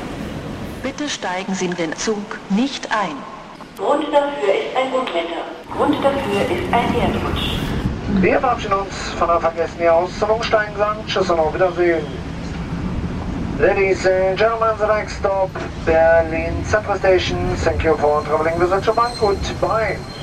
Bitte 0.81 1.07
steigen 1.07 1.53
Sie 1.53 1.65
in 1.65 1.75
den 1.75 1.95
Zug 1.95 2.39
nicht 2.49 2.89
ein. 2.91 3.15
Grund 3.77 4.05
dafür 4.11 4.49
ist 4.49 4.75
ein 4.75 4.91
Unwetter. 4.91 5.45
Grund 5.77 5.95
dafür 6.03 6.41
ist 6.49 6.73
ein 6.73 6.95
Erdrutsch. 6.99 7.59
Wir 8.21 8.39
verabschieden 8.39 8.73
uns 8.73 8.95
von 9.17 9.27
der 9.27 9.39
Vergessen 9.39 9.77
hier 9.77 9.93
aus 9.93 10.09
zum 10.17 10.31
Umsteigen 10.31 10.75
sagen 10.75 11.01
Tschüss 11.05 11.29
und 11.29 11.39
auf 11.39 11.53
Wiedersehen. 11.53 12.03
Ladies 13.60 14.06
and 14.06 14.38
gentlemen, 14.38 14.78
the 14.78 14.88
next 14.88 15.17
stop, 15.17 15.52
Berlin 15.84 16.63
Central 16.63 16.98
Station. 16.98 17.58
Thank 17.58 17.84
you 17.84 17.98
for 17.98 18.24
traveling 18.24 18.58
with 18.58 18.69
the 18.69 18.80
Goodbye. 18.80 20.18